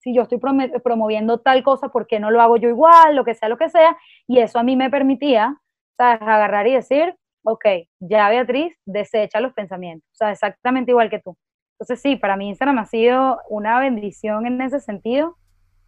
[0.00, 3.14] si yo estoy promoviendo tal cosa, ¿por qué no lo hago yo igual?
[3.14, 3.96] Lo que sea, lo que sea.
[4.26, 5.56] Y eso a mí me permitía,
[5.96, 6.20] ¿sabes?
[6.22, 7.64] Agarrar y decir, ok,
[8.00, 10.08] ya Beatriz, desecha los pensamientos.
[10.12, 11.36] O sea, exactamente igual que tú.
[11.74, 15.36] Entonces sí, para mí Instagram ha sido una bendición en ese sentido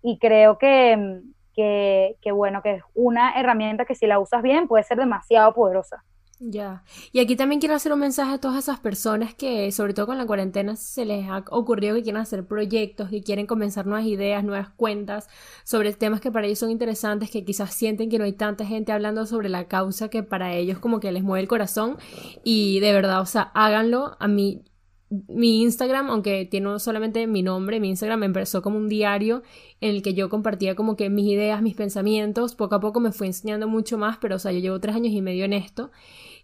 [0.05, 1.23] y creo que,
[1.55, 6.05] que, bueno, que es una herramienta que si la usas bien puede ser demasiado poderosa.
[6.41, 6.83] Ya.
[7.11, 10.19] Y aquí también quiero hacer un mensaje a todas esas personas que, sobre todo con
[10.19, 14.45] la cuarentena, se les ha ocurrido que quieren hacer proyectos, que quieren comenzar nuevas ideas,
[14.45, 15.31] nuevas cuentas
[15.65, 18.93] sobre temas que para ellos son interesantes, que quizás sienten que no hay tanta gente
[18.93, 21.97] hablando sobre la causa que para ellos como que les mueve el corazón.
[22.43, 24.19] Y de verdad, o sea, háganlo.
[24.21, 24.65] A mí,
[25.11, 29.43] mi Instagram, aunque tiene solamente mi nombre, mi Instagram empezó como un diario
[29.81, 33.13] en el que yo compartía como que mis ideas, mis pensamientos, poco a poco me
[33.13, 35.91] fue enseñando mucho más, pero o sea, yo llevo tres años y medio en esto.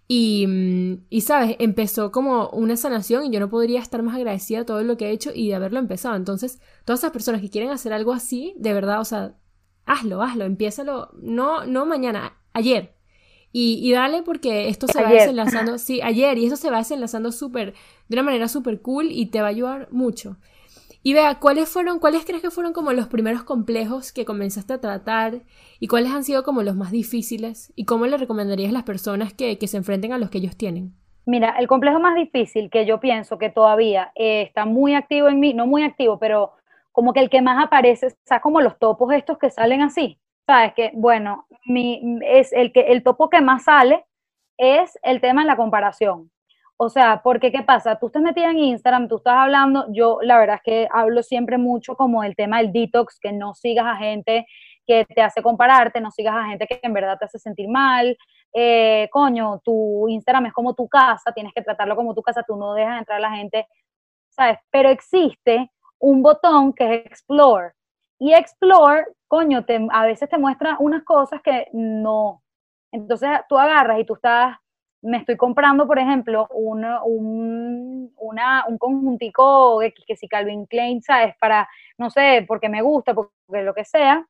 [0.08, 4.58] Y, mm, y, sabes, empezó como una sanación y yo no podría estar más agradecida
[4.60, 6.16] de todo lo que he hecho y de haberlo empezado.
[6.16, 9.36] Entonces, todas esas personas que quieren hacer algo así, de verdad, o sea,
[9.86, 12.99] hazlo, hazlo, empiézalo, no, no mañana, ayer.
[13.52, 17.74] Y, dale porque esto se va desenlazando, sí, ayer, y esto se va desenlazando súper,
[18.08, 20.36] de una manera súper cool y te va a ayudar mucho.
[21.02, 24.80] Y vea, ¿cuáles fueron, cuáles crees que fueron como los primeros complejos que comenzaste a
[24.80, 25.40] tratar
[25.80, 29.32] y cuáles han sido como los más difíciles y cómo le recomendarías a las personas
[29.32, 30.94] que, que se enfrenten a los que ellos tienen?
[31.26, 35.40] Mira, el complejo más difícil que yo pienso que todavía eh, está muy activo en
[35.40, 36.52] mí, no muy activo, pero
[36.92, 40.18] como que el que más aparece, o sea, como los topos estos que salen así,
[40.50, 44.04] sabes que, bueno, mi, es el, que, el topo que más sale
[44.58, 46.30] es el tema de la comparación.
[46.76, 47.98] O sea, porque ¿qué pasa?
[48.00, 51.56] Tú estás metida en Instagram, tú estás hablando, yo la verdad es que hablo siempre
[51.56, 54.46] mucho como el tema del detox, que no sigas a gente
[54.86, 58.16] que te hace compararte, no sigas a gente que en verdad te hace sentir mal,
[58.52, 62.56] eh, coño, tu Instagram es como tu casa, tienes que tratarlo como tu casa, tú
[62.56, 63.68] no dejas entrar a la gente,
[64.30, 64.58] ¿sabes?
[64.70, 65.70] Pero existe
[66.00, 67.74] un botón que es Explore.
[68.22, 72.42] Y Explore, coño, te, a veces te muestra unas cosas que no.
[72.92, 74.58] Entonces tú agarras y tú estás,
[75.02, 81.34] me estoy comprando, por ejemplo, un, un, una, un conjuntico que si Calvin Klein, ¿sabes?
[81.40, 81.66] Para,
[81.96, 84.26] no sé, porque me gusta, porque lo que sea,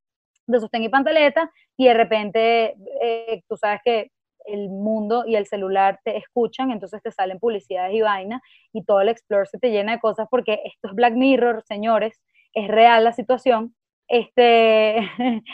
[0.47, 4.13] de sostén y pantaleta, y de repente eh, tú sabes que
[4.47, 8.41] el mundo y el celular te escuchan, entonces te salen publicidades y vaina,
[8.73, 12.21] y todo el Explore se te llena de cosas porque esto es Black Mirror, señores,
[12.55, 13.75] es real la situación.
[14.11, 15.09] Este,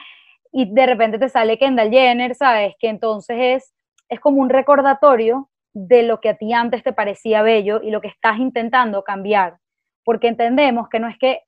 [0.52, 2.74] y de repente te sale Kendall Jenner, ¿sabes?
[2.80, 3.74] Que entonces es,
[4.09, 8.00] es como un recordatorio de lo que a ti antes te parecía bello y lo
[8.00, 9.59] que estás intentando cambiar.
[10.04, 11.42] Porque entendemos que no es que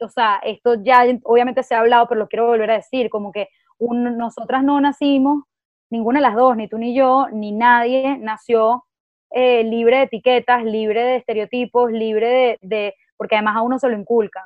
[0.00, 3.32] o sea, esto ya obviamente se ha hablado, pero lo quiero volver a decir, como
[3.32, 3.48] que
[3.78, 5.44] nosotras no nacimos,
[5.90, 8.84] ninguna de las dos, ni tú ni yo, ni nadie nació
[9.30, 13.88] eh, libre de etiquetas, libre de estereotipos, libre de, de, porque además a uno se
[13.88, 14.44] lo inculcan.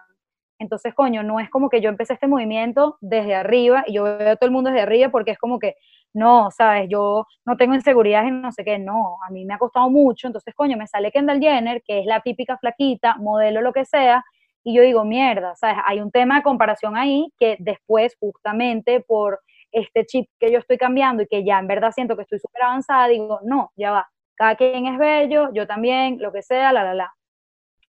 [0.65, 4.33] Entonces, coño, no es como que yo empecé este movimiento desde arriba y yo veo
[4.33, 5.75] a todo el mundo desde arriba porque es como que,
[6.15, 9.59] no, sabes, yo no tengo inseguridades en no sé qué, no, a mí me ha
[9.59, 13.73] costado mucho, entonces, coño, me sale Kendall Jenner, que es la típica flaquita, modelo, lo
[13.73, 14.25] que sea,
[14.65, 15.77] y yo digo, mierda, ¿sabes?
[15.87, 19.41] Hay un tema de comparación ahí que después, justamente por
[19.73, 22.63] este chip que yo estoy cambiando y que ya en verdad siento que estoy súper
[22.63, 26.85] avanzada, digo, no, ya va, cada quien es bello, yo también, lo que sea, la,
[26.85, 27.15] la, la.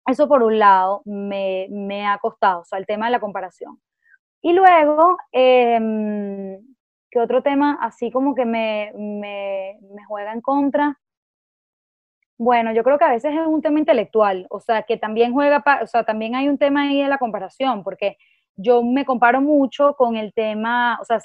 [0.07, 3.81] Eso por un lado me, me ha costado, o sea, el tema de la comparación.
[4.43, 6.59] Y luego, eh,
[7.11, 10.99] ¿qué otro tema así como que me, me, me juega en contra?
[12.39, 15.63] Bueno, yo creo que a veces es un tema intelectual, o sea, que también juega,
[15.81, 18.17] o sea, también hay un tema ahí de la comparación, porque
[18.57, 21.21] yo me comparo mucho con el tema, o sea,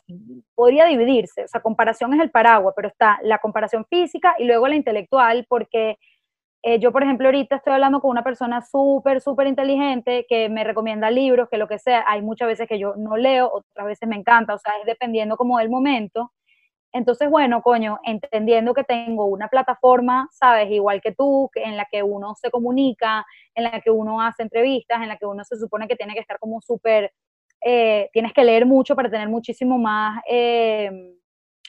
[0.54, 4.68] podría dividirse, o sea, comparación es el paraguas, pero está la comparación física y luego
[4.68, 5.98] la intelectual, porque
[6.68, 10.66] eh, yo, por ejemplo, ahorita estoy hablando con una persona súper, súper inteligente que me
[10.66, 14.10] recomienda libros, que lo que sea, hay muchas veces que yo no leo, otras veces
[14.10, 16.34] me encanta, o sea, es dependiendo como del momento,
[16.92, 22.04] entonces, bueno, coño, entendiendo que tengo una plataforma, sabes, igual que tú, en la que
[22.04, 25.88] uno se comunica, en la que uno hace entrevistas, en la que uno se supone
[25.88, 27.14] que tiene que estar como súper,
[27.64, 30.92] eh, tienes que leer mucho para tener muchísimo más eh,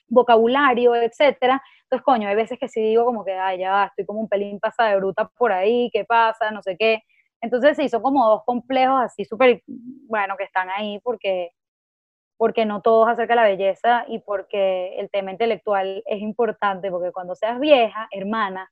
[0.08, 1.62] vocabulario, etcétera.
[1.82, 4.60] Entonces, coño, hay veces que sí digo como que, ay, ya, estoy como un pelín
[4.60, 6.50] pasada de bruta por ahí, ¿qué pasa?
[6.50, 7.02] No sé qué.
[7.40, 11.52] Entonces, sí, son como dos complejos así súper, bueno, que están ahí porque
[12.38, 16.88] porque no todo es acerca de la belleza y porque el tema intelectual es importante,
[16.88, 18.70] porque cuando seas vieja, hermana,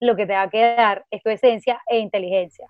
[0.00, 2.66] lo que te va a quedar es tu esencia e inteligencia.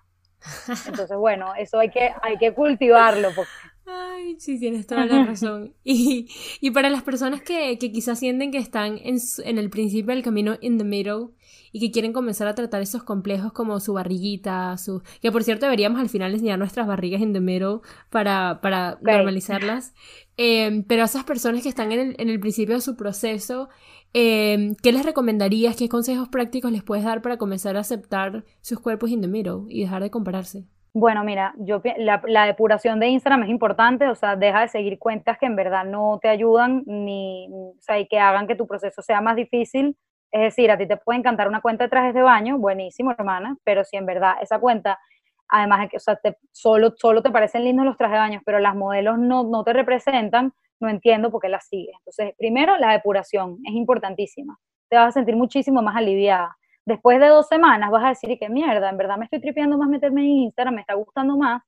[0.85, 3.29] Entonces, bueno, eso hay que, hay que cultivarlo.
[3.33, 3.51] Porque...
[3.93, 5.73] Ay, sí, tienes toda la razón.
[5.83, 6.29] Y,
[6.61, 10.23] y para las personas que, que quizás sienten que están en, en, el principio del
[10.23, 11.29] camino in the middle
[11.71, 15.01] y que quieren comenzar a tratar esos complejos como su barriguita, su...
[15.21, 17.79] que por cierto deberíamos al final enseñar nuestras barrigas in the middle
[18.09, 19.93] para, para normalizarlas.
[20.37, 23.69] Eh, pero a esas personas que están en el, en el principio de su proceso,
[24.13, 25.75] eh, ¿qué les recomendarías?
[25.75, 29.63] ¿Qué consejos prácticos les puedes dar para comenzar a aceptar sus cuerpos in the middle
[29.69, 30.65] y dejar de compararse?
[30.93, 34.99] Bueno, mira, yo la, la, depuración de Instagram es importante, o sea, deja de seguir
[34.99, 38.67] cuentas que en verdad no te ayudan ni, o sea, y que hagan que tu
[38.67, 39.95] proceso sea más difícil.
[40.31, 43.55] Es decir, a ti te puede encantar una cuenta de trajes de baño, buenísimo, hermana,
[43.63, 44.99] pero si en verdad esa cuenta,
[45.47, 48.41] además de que, o sea, te, solo, solo te parecen lindos los trajes de baño,
[48.45, 51.95] pero las modelos no, no te representan, no entiendo por qué las sigues.
[51.99, 54.57] Entonces, primero, la depuración es importantísima.
[54.89, 56.57] Te vas a sentir muchísimo más aliviada
[56.91, 59.89] después de dos semanas vas a decir, que mierda, en verdad me estoy tripeando más
[59.89, 61.63] meterme en Instagram, me está gustando más,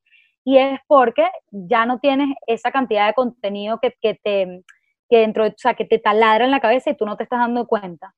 [0.45, 4.63] y es porque ya no tienes esa cantidad de contenido que, que te
[5.09, 7.39] que dentro, o sea, que te taladra en la cabeza y tú no te estás
[7.39, 8.15] dando cuenta.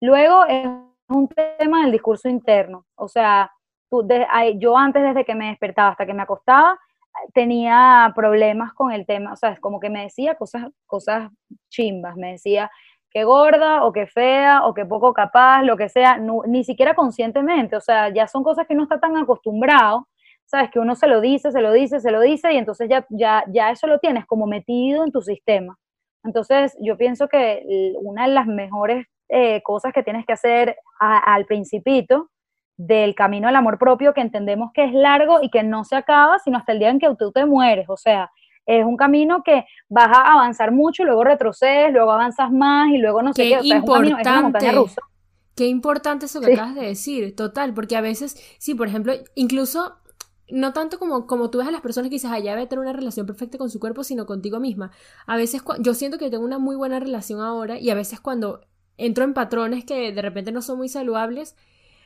[0.00, 0.66] Luego es
[1.08, 1.28] un
[1.58, 3.50] tema del discurso interno, o sea,
[3.90, 4.06] tú,
[4.58, 6.78] yo antes desde que me despertaba hasta que me acostaba,
[7.32, 11.30] tenía problemas con el tema, o sea, es como que me decía cosas, cosas
[11.70, 12.70] chimbas, me decía,
[13.10, 17.76] que gorda o que fea o que poco capaz, lo que sea, ni siquiera conscientemente,
[17.76, 20.08] o sea, ya son cosas que no está tan acostumbrado,
[20.44, 23.06] sabes que uno se lo dice, se lo dice, se lo dice y entonces ya,
[23.10, 25.76] ya, ya eso lo tienes como metido en tu sistema.
[26.24, 27.62] Entonces yo pienso que
[28.00, 32.30] una de las mejores eh, cosas que tienes que hacer al principito
[32.78, 36.38] del camino al amor propio, que entendemos que es largo y que no se acaba,
[36.38, 38.30] sino hasta el día en que tú te mueres, o sea,
[38.68, 43.22] es un camino que vas a avanzar mucho, luego retrocedes, luego avanzas más y luego
[43.22, 43.56] no sé qué.
[43.56, 45.00] O sea, es, un camino, es una montaña rusa.
[45.56, 49.96] Qué importante eso que acabas de decir, total, porque a veces, sí, por ejemplo, incluso
[50.50, 52.92] no tanto como, como tú ves a las personas que dices, allá debe tener una
[52.92, 54.90] relación perfecta con su cuerpo, sino contigo misma.
[55.26, 58.60] A veces yo siento que tengo una muy buena relación ahora y a veces cuando
[58.98, 61.56] entro en patrones que de repente no son muy saludables,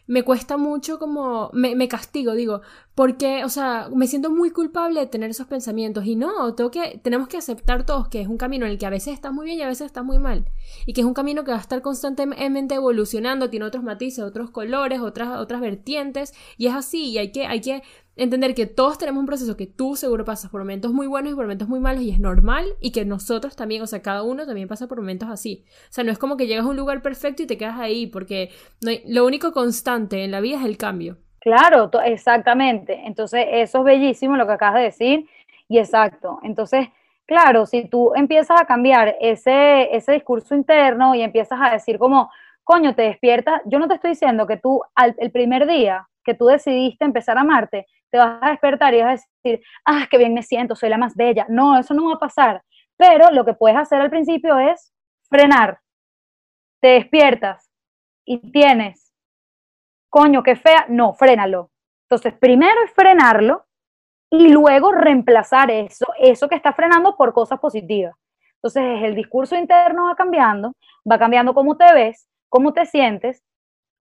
[0.06, 2.60] me cuesta mucho como, me, me, castigo, digo,
[2.94, 7.00] porque, o sea, me siento muy culpable de tener esos pensamientos y no, tengo que,
[7.02, 9.46] tenemos que aceptar todos que es un camino en el que a veces estás muy
[9.46, 10.44] bien y a veces estás muy mal
[10.86, 14.50] y que es un camino que va a estar constantemente evolucionando, tiene otros matices, otros
[14.50, 17.82] colores, otras, otras vertientes y es así y hay que, hay que
[18.16, 21.34] entender que todos tenemos un proceso que tú seguro pasas por momentos muy buenos y
[21.34, 24.46] por momentos muy malos y es normal y que nosotros también, o sea, cada uno
[24.46, 25.64] también pasa por momentos así.
[25.88, 28.06] O sea, no es como que llegas a un lugar perfecto y te quedas ahí
[28.06, 28.50] porque
[29.06, 31.18] lo único constante en la vida es el cambio.
[31.40, 33.02] Claro, exactamente.
[33.04, 35.28] Entonces, eso es bellísimo lo que acabas de decir
[35.68, 36.38] y exacto.
[36.42, 36.88] Entonces,
[37.26, 42.30] claro, si tú empiezas a cambiar ese, ese discurso interno y empiezas a decir como,
[42.62, 46.34] coño, te despiertas, yo no te estoy diciendo que tú al, el primer día que
[46.34, 50.18] tú decidiste empezar a amarte, te vas a despertar y vas a decir, ah, qué
[50.18, 51.46] bien me siento, soy la más bella.
[51.48, 52.62] No, eso no va a pasar.
[52.98, 54.92] Pero lo que puedes hacer al principio es
[55.30, 55.80] frenar.
[56.82, 57.70] Te despiertas
[58.26, 59.12] y tienes,
[60.10, 60.84] coño, qué fea.
[60.88, 61.70] No, frénalo.
[62.04, 63.64] Entonces, primero es frenarlo
[64.30, 68.14] y luego reemplazar eso, eso que está frenando por cosas positivas.
[68.56, 70.74] Entonces, el discurso interno va cambiando,
[71.10, 73.42] va cambiando cómo te ves, cómo te sientes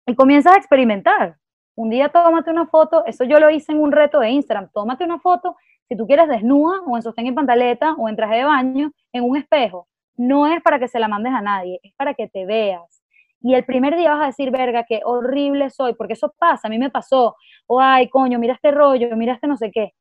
[0.05, 1.37] y comienzas a experimentar.
[1.75, 5.05] Un día tómate una foto, eso yo lo hice en un reto de Instagram, tómate
[5.05, 5.55] una foto,
[5.87, 9.23] si tú quieres desnuda o en sostén y pantaleta o en traje de baño, en
[9.23, 9.87] un espejo.
[10.17, 13.01] No es para que se la mandes a nadie, es para que te veas.
[13.41, 16.69] Y el primer día vas a decir, verga, qué horrible soy, porque eso pasa, a
[16.69, 17.35] mí me pasó.
[17.67, 19.93] O, ay, coño, mira este rollo, mira este no sé qué.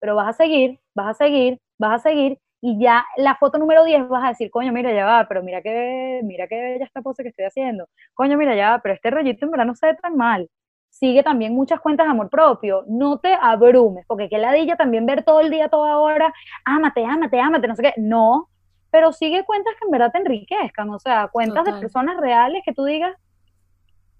[0.00, 3.84] Pero vas a seguir, vas a seguir, vas a seguir, y ya la foto número
[3.84, 7.02] 10 vas a decir, coño, mira, ya va, pero mira que, mira que bella esta
[7.02, 7.88] pose que estoy haciendo.
[8.14, 10.48] Coño, mira, ya va, pero este rollito en verdad no se ve tan mal
[10.94, 15.24] sigue también muchas cuentas de amor propio, no te abrumes, porque que ladilla también ver
[15.24, 16.32] todo el día, toda hora,
[16.64, 18.48] ámate, ámate, ámate, no sé qué, no,
[18.92, 22.72] pero sigue cuentas que en verdad te enriquezcan, o sea, cuentas de personas reales que
[22.72, 23.12] tú digas,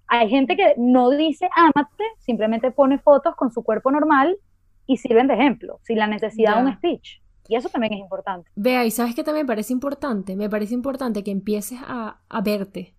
[0.07, 4.37] hay gente que no dice ámate, simplemente pone fotos con su cuerpo normal
[4.85, 7.21] y sirven de ejemplo, sin la necesidad de un speech.
[7.47, 8.49] Y eso también es importante.
[8.55, 12.41] Vea, y sabes que también me parece importante, me parece importante que empieces a, a
[12.41, 12.94] verte,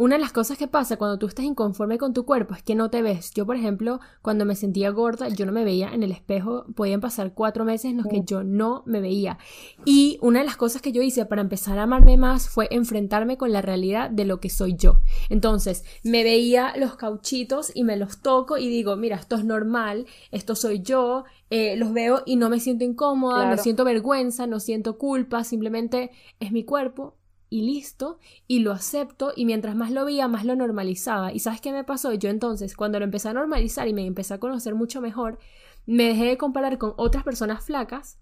[0.00, 2.74] una de las cosas que pasa cuando tú estás inconforme con tu cuerpo es que
[2.74, 3.32] no te ves.
[3.34, 6.64] Yo, por ejemplo, cuando me sentía gorda, yo no me veía en el espejo.
[6.74, 9.36] Podían pasar cuatro meses en los que yo no me veía.
[9.84, 13.36] Y una de las cosas que yo hice para empezar a amarme más fue enfrentarme
[13.36, 15.02] con la realidad de lo que soy yo.
[15.28, 20.06] Entonces, me veía los cauchitos y me los toco y digo, mira, esto es normal,
[20.30, 24.60] esto soy yo, eh, los veo y no me siento incómoda, no siento vergüenza, no
[24.60, 27.19] siento culpa, simplemente es mi cuerpo,
[27.50, 31.32] y listo, y lo acepto, y mientras más lo veía, más lo normalizaba.
[31.32, 32.14] ¿Y sabes qué me pasó?
[32.14, 35.38] Yo entonces, cuando lo empecé a normalizar y me empecé a conocer mucho mejor,
[35.84, 38.18] me dejé de comparar con otras personas flacas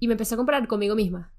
[0.00, 1.32] y me empecé a comparar conmigo misma.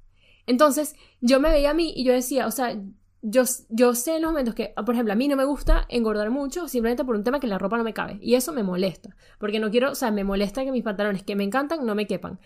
[0.46, 2.80] Entonces, yo me veía a mí y yo decía, o sea,
[3.24, 6.30] yo, yo sé en los momentos que, por ejemplo, a mí no me gusta engordar
[6.30, 8.20] mucho simplemente por un tema que la ropa no me cabe.
[8.22, 9.16] Y eso me molesta.
[9.40, 12.06] Porque no quiero, o sea, me molesta que mis pantalones que me encantan no me
[12.06, 12.40] quepan.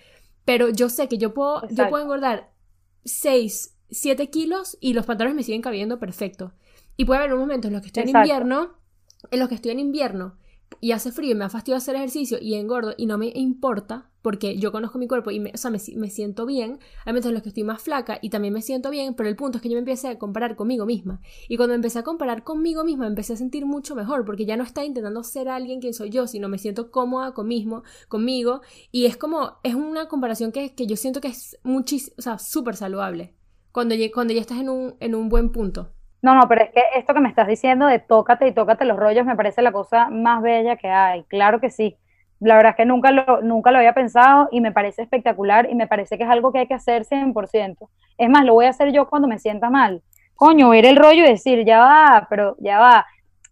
[0.45, 2.51] Pero yo sé que yo puedo, yo puedo engordar
[3.03, 6.53] 6 7 kilos y los pantalones me siguen cabiendo perfecto.
[6.97, 8.77] Y puede haber un momento en los que estoy en invierno,
[9.31, 10.37] en los que estoy en invierno
[10.81, 14.09] y hace frío y me ha fastidio hacer ejercicio y engordo y no me importa
[14.21, 16.79] porque yo conozco mi cuerpo y me, o sea, me, siento bien.
[17.05, 19.35] Hay momentos en los que estoy más flaca y también me siento bien, pero el
[19.35, 21.21] punto es que yo me empecé a comparar conmigo misma.
[21.47, 24.63] Y cuando empecé a comparar conmigo misma, empecé a sentir mucho mejor porque ya no
[24.63, 28.61] está intentando ser alguien quien soy yo, sino me siento cómoda conmigo, conmigo.
[28.91, 32.39] Y es como, es una comparación que, que yo siento que es muchísimo, o sea,
[32.39, 33.35] súper saludable
[33.75, 35.89] cuando, cuando ya estás en un, en un buen punto.
[36.21, 38.97] No, no, pero es que esto que me estás diciendo de tócate y tócate los
[38.97, 41.23] rollos me parece la cosa más bella que hay.
[41.25, 41.97] Claro que sí.
[42.39, 45.75] La verdad es que nunca lo, nunca lo había pensado y me parece espectacular y
[45.75, 47.89] me parece que es algo que hay que hacer 100%.
[48.17, 50.01] Es más, lo voy a hacer yo cuando me sienta mal.
[50.35, 53.05] Coño, ver el rollo y decir, ya va, pero ya va.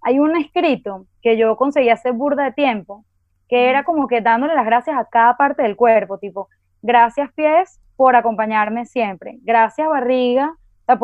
[0.03, 3.03] Hay un escrito que yo conseguí hacer burda de tiempo,
[3.49, 6.47] que era como que dándole las gracias a cada parte del cuerpo, tipo,
[6.81, 9.37] gracias pies por acompañarme siempre.
[9.41, 10.55] Gracias barriga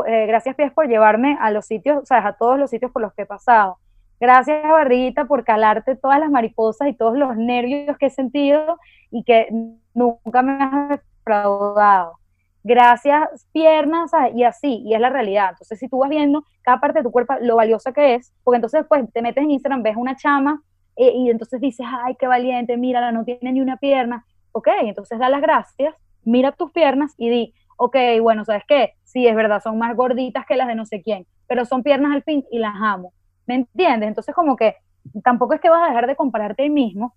[0.07, 3.01] eh, gracias pies por llevarme a los sitios, o sea, a todos los sitios por
[3.01, 3.77] los que he pasado.
[4.19, 8.77] Gracias barriguita por calarte todas las mariposas y todos los nervios que he sentido
[9.09, 9.47] y que
[9.93, 12.19] nunca me has defraudado.
[12.61, 15.51] Gracias piernas y así, y es la realidad.
[15.51, 18.57] Entonces, si tú vas viendo cada parte de tu cuerpo, lo valiosa que es, porque
[18.57, 20.61] entonces después te metes en Instagram, ves una chama
[20.97, 24.25] eh, y entonces dices, ay, qué valiente, mírala, no tiene ni una pierna.
[24.51, 28.93] Ok, entonces da las gracias, mira tus piernas y di, ok, bueno, ¿sabes qué?
[29.03, 32.13] Sí, es verdad, son más gorditas que las de no sé quién, pero son piernas
[32.13, 33.13] al fin y las amo.
[33.47, 34.09] ¿Me entiendes?
[34.09, 34.76] Entonces como que
[35.24, 37.15] tampoco es que vas a dejar de compararte a mismo,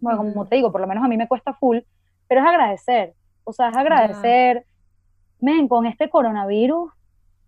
[0.00, 1.78] bueno, como te digo, por lo menos a mí me cuesta full,
[2.28, 4.64] pero es agradecer, o sea, es agradecer,
[5.40, 6.90] men, con este coronavirus,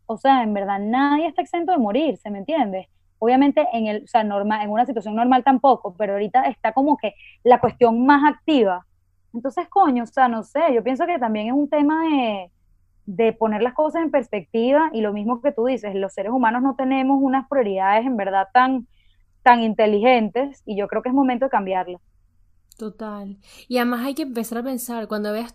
[0.06, 2.88] o sea, en verdad nadie está exento de morir, ¿se me entiende?
[3.18, 6.96] Obviamente en el, o sea, normal, en una situación normal tampoco, pero ahorita está como
[6.96, 8.86] que la cuestión más activa.
[9.32, 12.50] Entonces, coño, o sea, no sé, yo pienso que también es un tema de,
[13.06, 16.62] de poner las cosas en perspectiva y lo mismo que tú dices, los seres humanos
[16.62, 18.86] no tenemos unas prioridades en verdad tan,
[19.42, 22.00] tan inteligentes y yo creo que es momento de cambiarlas.
[22.78, 23.38] Total.
[23.68, 25.54] Y además hay que empezar a pensar, cuando veas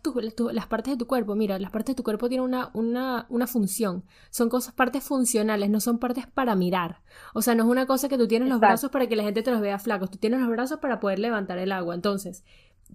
[0.53, 3.47] las partes de tu cuerpo, mira, las partes de tu cuerpo tienen una, una, una,
[3.47, 4.05] función.
[4.29, 7.01] Son cosas, partes funcionales, no son partes para mirar.
[7.33, 9.41] O sea, no es una cosa que tú tienes los brazos para que la gente
[9.41, 11.95] te los vea flacos, tú tienes los brazos para poder levantar el agua.
[11.95, 12.45] Entonces,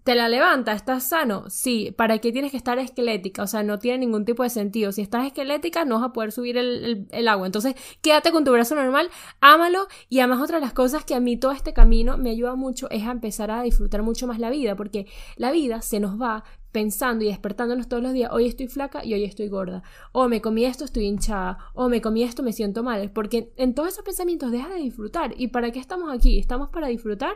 [0.05, 0.73] ¿Te la levanta?
[0.73, 1.49] ¿Estás sano?
[1.49, 1.95] Sí.
[1.97, 3.45] ¿Para qué tienes que estar esquelética?
[3.45, 4.91] O sea, no tiene ningún tipo de sentido.
[4.91, 7.47] Si estás esquelética, no vas a poder subir el, agua.
[7.47, 9.87] Entonces, quédate con tu brazo normal, ámalo.
[10.09, 12.91] Y además, otra de las cosas que a mí todo este camino me ayuda mucho
[12.91, 14.75] es a empezar a disfrutar mucho más la vida.
[14.75, 19.05] Porque la vida se nos va pensando y despertándonos todos los días, hoy estoy flaca
[19.05, 19.83] y hoy estoy gorda,
[20.13, 23.75] o me comí esto, estoy hinchada, o me comí esto, me siento mal, porque en
[23.75, 25.35] todos esos pensamientos deja de disfrutar.
[25.37, 26.39] ¿Y para qué estamos aquí?
[26.39, 27.35] ¿Estamos para disfrutar?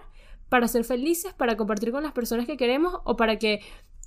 [0.48, 3.60] Para ser felices, para compartir con las personas que queremos o para que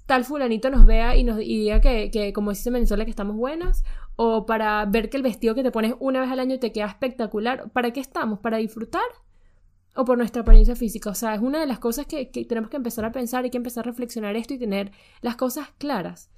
[0.09, 3.83] tal fulanito nos vea y nos diga que, que como dice Venezuela, que estamos buenas,
[4.15, 6.87] o para ver que el vestido que te pones una vez al año te queda
[6.87, 7.69] espectacular.
[7.71, 8.39] ¿Para qué estamos?
[8.39, 9.03] ¿Para disfrutar?
[9.95, 11.11] ¿O por nuestra apariencia física?
[11.11, 13.57] O sea, es una de las cosas que, tenemos que empezar a pensar, hay que
[13.57, 16.31] empezar a reflexionar esto y tener las cosas claras.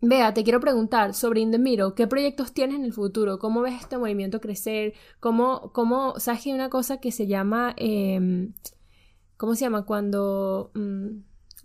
[0.00, 3.38] Vea, te quiero preguntar sobre Indemiro, ¿qué proyectos tienes en el futuro?
[3.38, 4.94] ¿Cómo ves este movimiento crecer?
[5.20, 7.74] ¿Cómo, cómo, sabes que una cosa que se llama...
[7.76, 8.54] Em,
[9.42, 9.84] ¿cómo se llama?
[9.84, 10.70] Cuando...
[10.74, 11.22] Mm,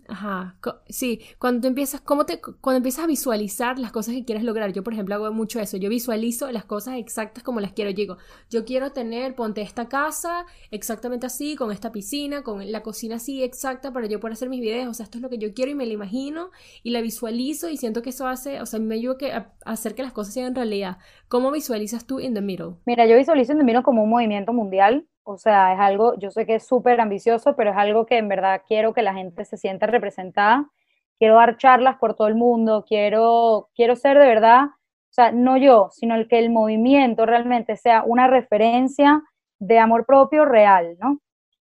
[0.08, 0.58] ajá,
[0.88, 4.82] sí, cuando empiezas, ¿cómo te, cuando empiezas a visualizar las cosas que quieres lograr, yo
[4.82, 8.16] por ejemplo hago mucho eso, yo visualizo las cosas exactas como las quiero, digo,
[8.50, 13.44] yo quiero tener, ponte esta casa exactamente así, con esta piscina, con la cocina así
[13.44, 15.70] exacta para yo poder hacer mis videos, o sea, esto es lo que yo quiero
[15.70, 16.50] y me lo imagino
[16.82, 19.94] y la visualizo y siento que eso hace, o sea, me ayuda a, a hacer
[19.94, 20.98] que las cosas sean realidad.
[21.28, 22.76] ¿Cómo visualizas tú In The Middle?
[22.86, 26.30] Mira, yo visualizo In The Middle como un movimiento mundial, o sea, es algo, yo
[26.30, 29.44] sé que es súper ambicioso, pero es algo que en verdad quiero que la gente
[29.44, 30.70] se sienta representada.
[31.18, 35.58] Quiero dar charlas por todo el mundo, quiero, quiero ser de verdad, o sea, no
[35.58, 39.22] yo, sino el que el movimiento realmente sea una referencia
[39.58, 41.20] de amor propio real, ¿no?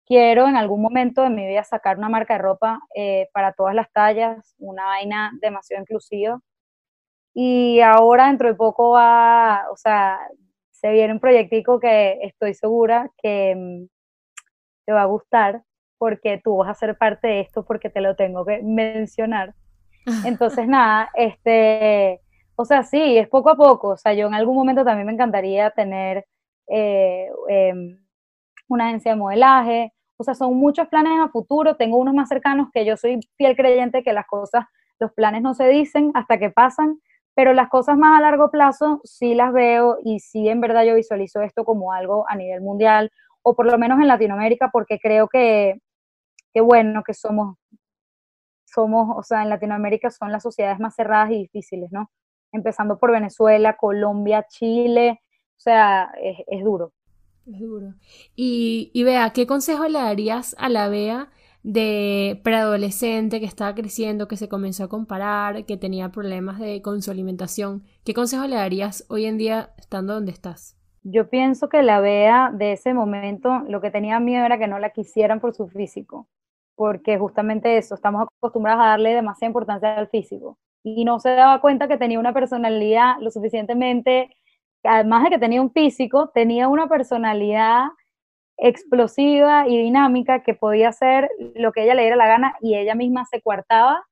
[0.06, 3.74] Quiero en algún momento de mi vida sacar una marca de ropa eh, para todas
[3.76, 6.40] las tallas, una vaina demasiado inclusiva.
[7.34, 10.18] Y ahora dentro de poco va, o sea,
[10.84, 13.86] se viene un proyectico que estoy segura que mm,
[14.84, 15.62] te va a gustar
[15.96, 19.54] porque tú vas a ser parte de esto porque te lo tengo que mencionar.
[20.26, 22.20] Entonces, nada, este,
[22.54, 23.92] o sea, sí, es poco a poco.
[23.92, 26.26] O sea, yo en algún momento también me encantaría tener
[26.68, 27.98] eh, em,
[28.68, 29.94] una agencia de modelaje.
[30.18, 31.76] O sea, son muchos planes a futuro.
[31.76, 34.66] Tengo unos más cercanos que yo soy fiel creyente que las cosas,
[35.00, 36.98] los planes no se dicen hasta que pasan
[37.34, 40.94] pero las cosas más a largo plazo sí las veo y sí en verdad yo
[40.94, 43.10] visualizo esto como algo a nivel mundial
[43.42, 45.80] o por lo menos en Latinoamérica porque creo que,
[46.52, 47.56] que bueno, que somos,
[48.64, 52.10] somos, o sea, en Latinoamérica son las sociedades más cerradas y difíciles, ¿no?
[52.52, 55.20] Empezando por Venezuela, Colombia, Chile,
[55.56, 56.92] o sea, es, es duro.
[57.46, 57.94] Es duro.
[58.34, 61.28] Y, y vea, ¿qué consejo le darías a la Bea?
[61.64, 67.00] De preadolescente que estaba creciendo, que se comenzó a comparar, que tenía problemas de, con
[67.02, 67.84] su alimentación.
[68.04, 70.76] ¿Qué consejo le darías hoy en día estando donde estás?
[71.02, 74.78] Yo pienso que la Bea de ese momento lo que tenía miedo era que no
[74.78, 76.28] la quisieran por su físico,
[76.76, 81.62] porque justamente eso, estamos acostumbrados a darle demasiada importancia al físico y no se daba
[81.62, 84.36] cuenta que tenía una personalidad lo suficientemente,
[84.82, 87.86] además de que tenía un físico, tenía una personalidad
[88.56, 92.94] explosiva y dinámica que podía hacer lo que ella le diera la gana y ella
[92.94, 94.04] misma se coartaba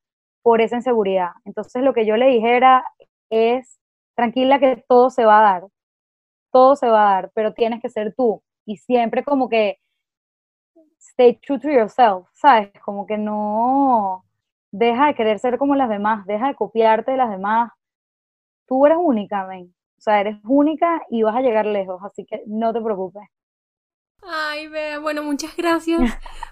[0.43, 1.31] por esa inseguridad.
[1.45, 2.85] Entonces lo que yo le dijera
[3.31, 3.79] es,
[4.17, 5.65] tranquila que todo se va a dar,
[6.53, 8.43] todo se va a dar, pero tienes que ser tú.
[8.67, 9.79] Y siempre como que
[11.01, 12.71] stay true to yourself, ¿sabes?
[12.85, 14.25] Como que no
[14.71, 17.73] deja de querer ser como las demás, deja de copiarte de las demás.
[18.67, 19.75] Tú eres única, ven.
[19.99, 23.29] O sea, eres única y vas a llegar lejos, así que no te preocupes.
[24.25, 26.01] Ay, vea, bueno, muchas gracias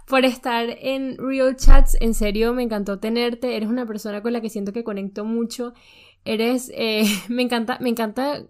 [0.06, 1.96] por estar en Real Chats.
[2.00, 3.56] En serio, me encantó tenerte.
[3.56, 5.72] Eres una persona con la que siento que conecto mucho
[6.26, 8.42] Eres, eh, me encanta, me encanta,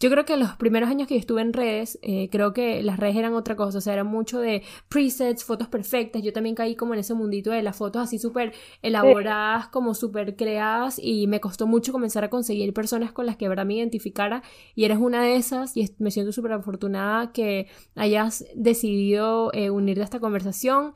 [0.00, 2.98] yo creo que los primeros años que yo estuve en redes, eh, creo que las
[2.98, 6.74] redes eran otra cosa, o sea, era mucho de presets, fotos perfectas, yo también caí
[6.74, 11.40] como en ese mundito de las fotos así súper elaboradas, como súper creadas y me
[11.40, 14.42] costó mucho comenzar a conseguir personas con las que verdad me identificara
[14.74, 20.00] y eres una de esas y me siento súper afortunada que hayas decidido eh, unirte
[20.00, 20.92] a esta conversación.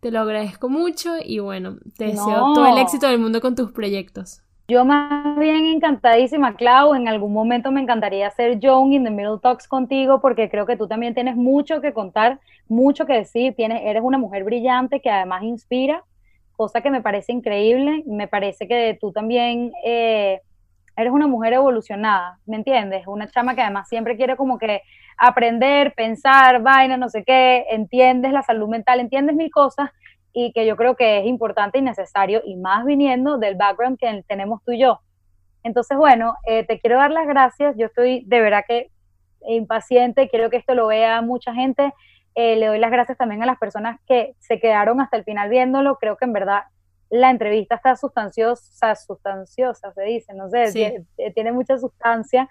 [0.00, 3.72] Te lo agradezco mucho y bueno, te deseo todo el éxito del mundo con tus
[3.72, 4.42] proyectos.
[4.68, 9.38] Yo más bien encantadísima, Clau, en algún momento me encantaría hacer Young in the Middle
[9.40, 13.82] Talks contigo porque creo que tú también tienes mucho que contar, mucho que decir, tienes,
[13.84, 16.02] eres una mujer brillante que además inspira,
[16.56, 20.40] cosa que me parece increíble, me parece que tú también eh,
[20.96, 23.06] eres una mujer evolucionada, ¿me entiendes?
[23.06, 24.82] Una chama que además siempre quiere como que
[25.16, 29.90] aprender, pensar, vaina, no sé qué, entiendes la salud mental, entiendes mil cosas
[30.38, 34.22] y que yo creo que es importante y necesario, y más viniendo del background que
[34.28, 35.00] tenemos tú y yo.
[35.62, 37.74] Entonces, bueno, eh, te quiero dar las gracias.
[37.78, 38.90] Yo estoy de verdad que
[39.48, 41.90] impaciente, quiero que esto lo vea mucha gente.
[42.34, 45.48] Eh, le doy las gracias también a las personas que se quedaron hasta el final
[45.48, 45.96] viéndolo.
[45.96, 46.64] Creo que en verdad
[47.08, 51.04] la entrevista está sustanciosa, sustanciosa se dice, no sé,
[51.34, 52.46] tiene, mucha sustancia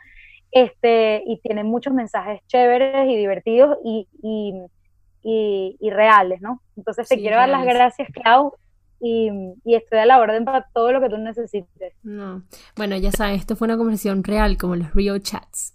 [0.49, 4.53] este, y tiene muchos mensajes chéveres y divertidos y, y,
[5.81, 6.61] reales, ¿no?
[6.77, 8.53] Entonces te quiero dar las gracias, Clau,
[8.99, 9.30] y,
[9.64, 11.93] y, estoy a la orden para todo lo que tú necesites.
[12.03, 12.43] No.
[12.76, 15.74] Bueno, ya sabes, esto fue una conversación real, como los Rio Chats.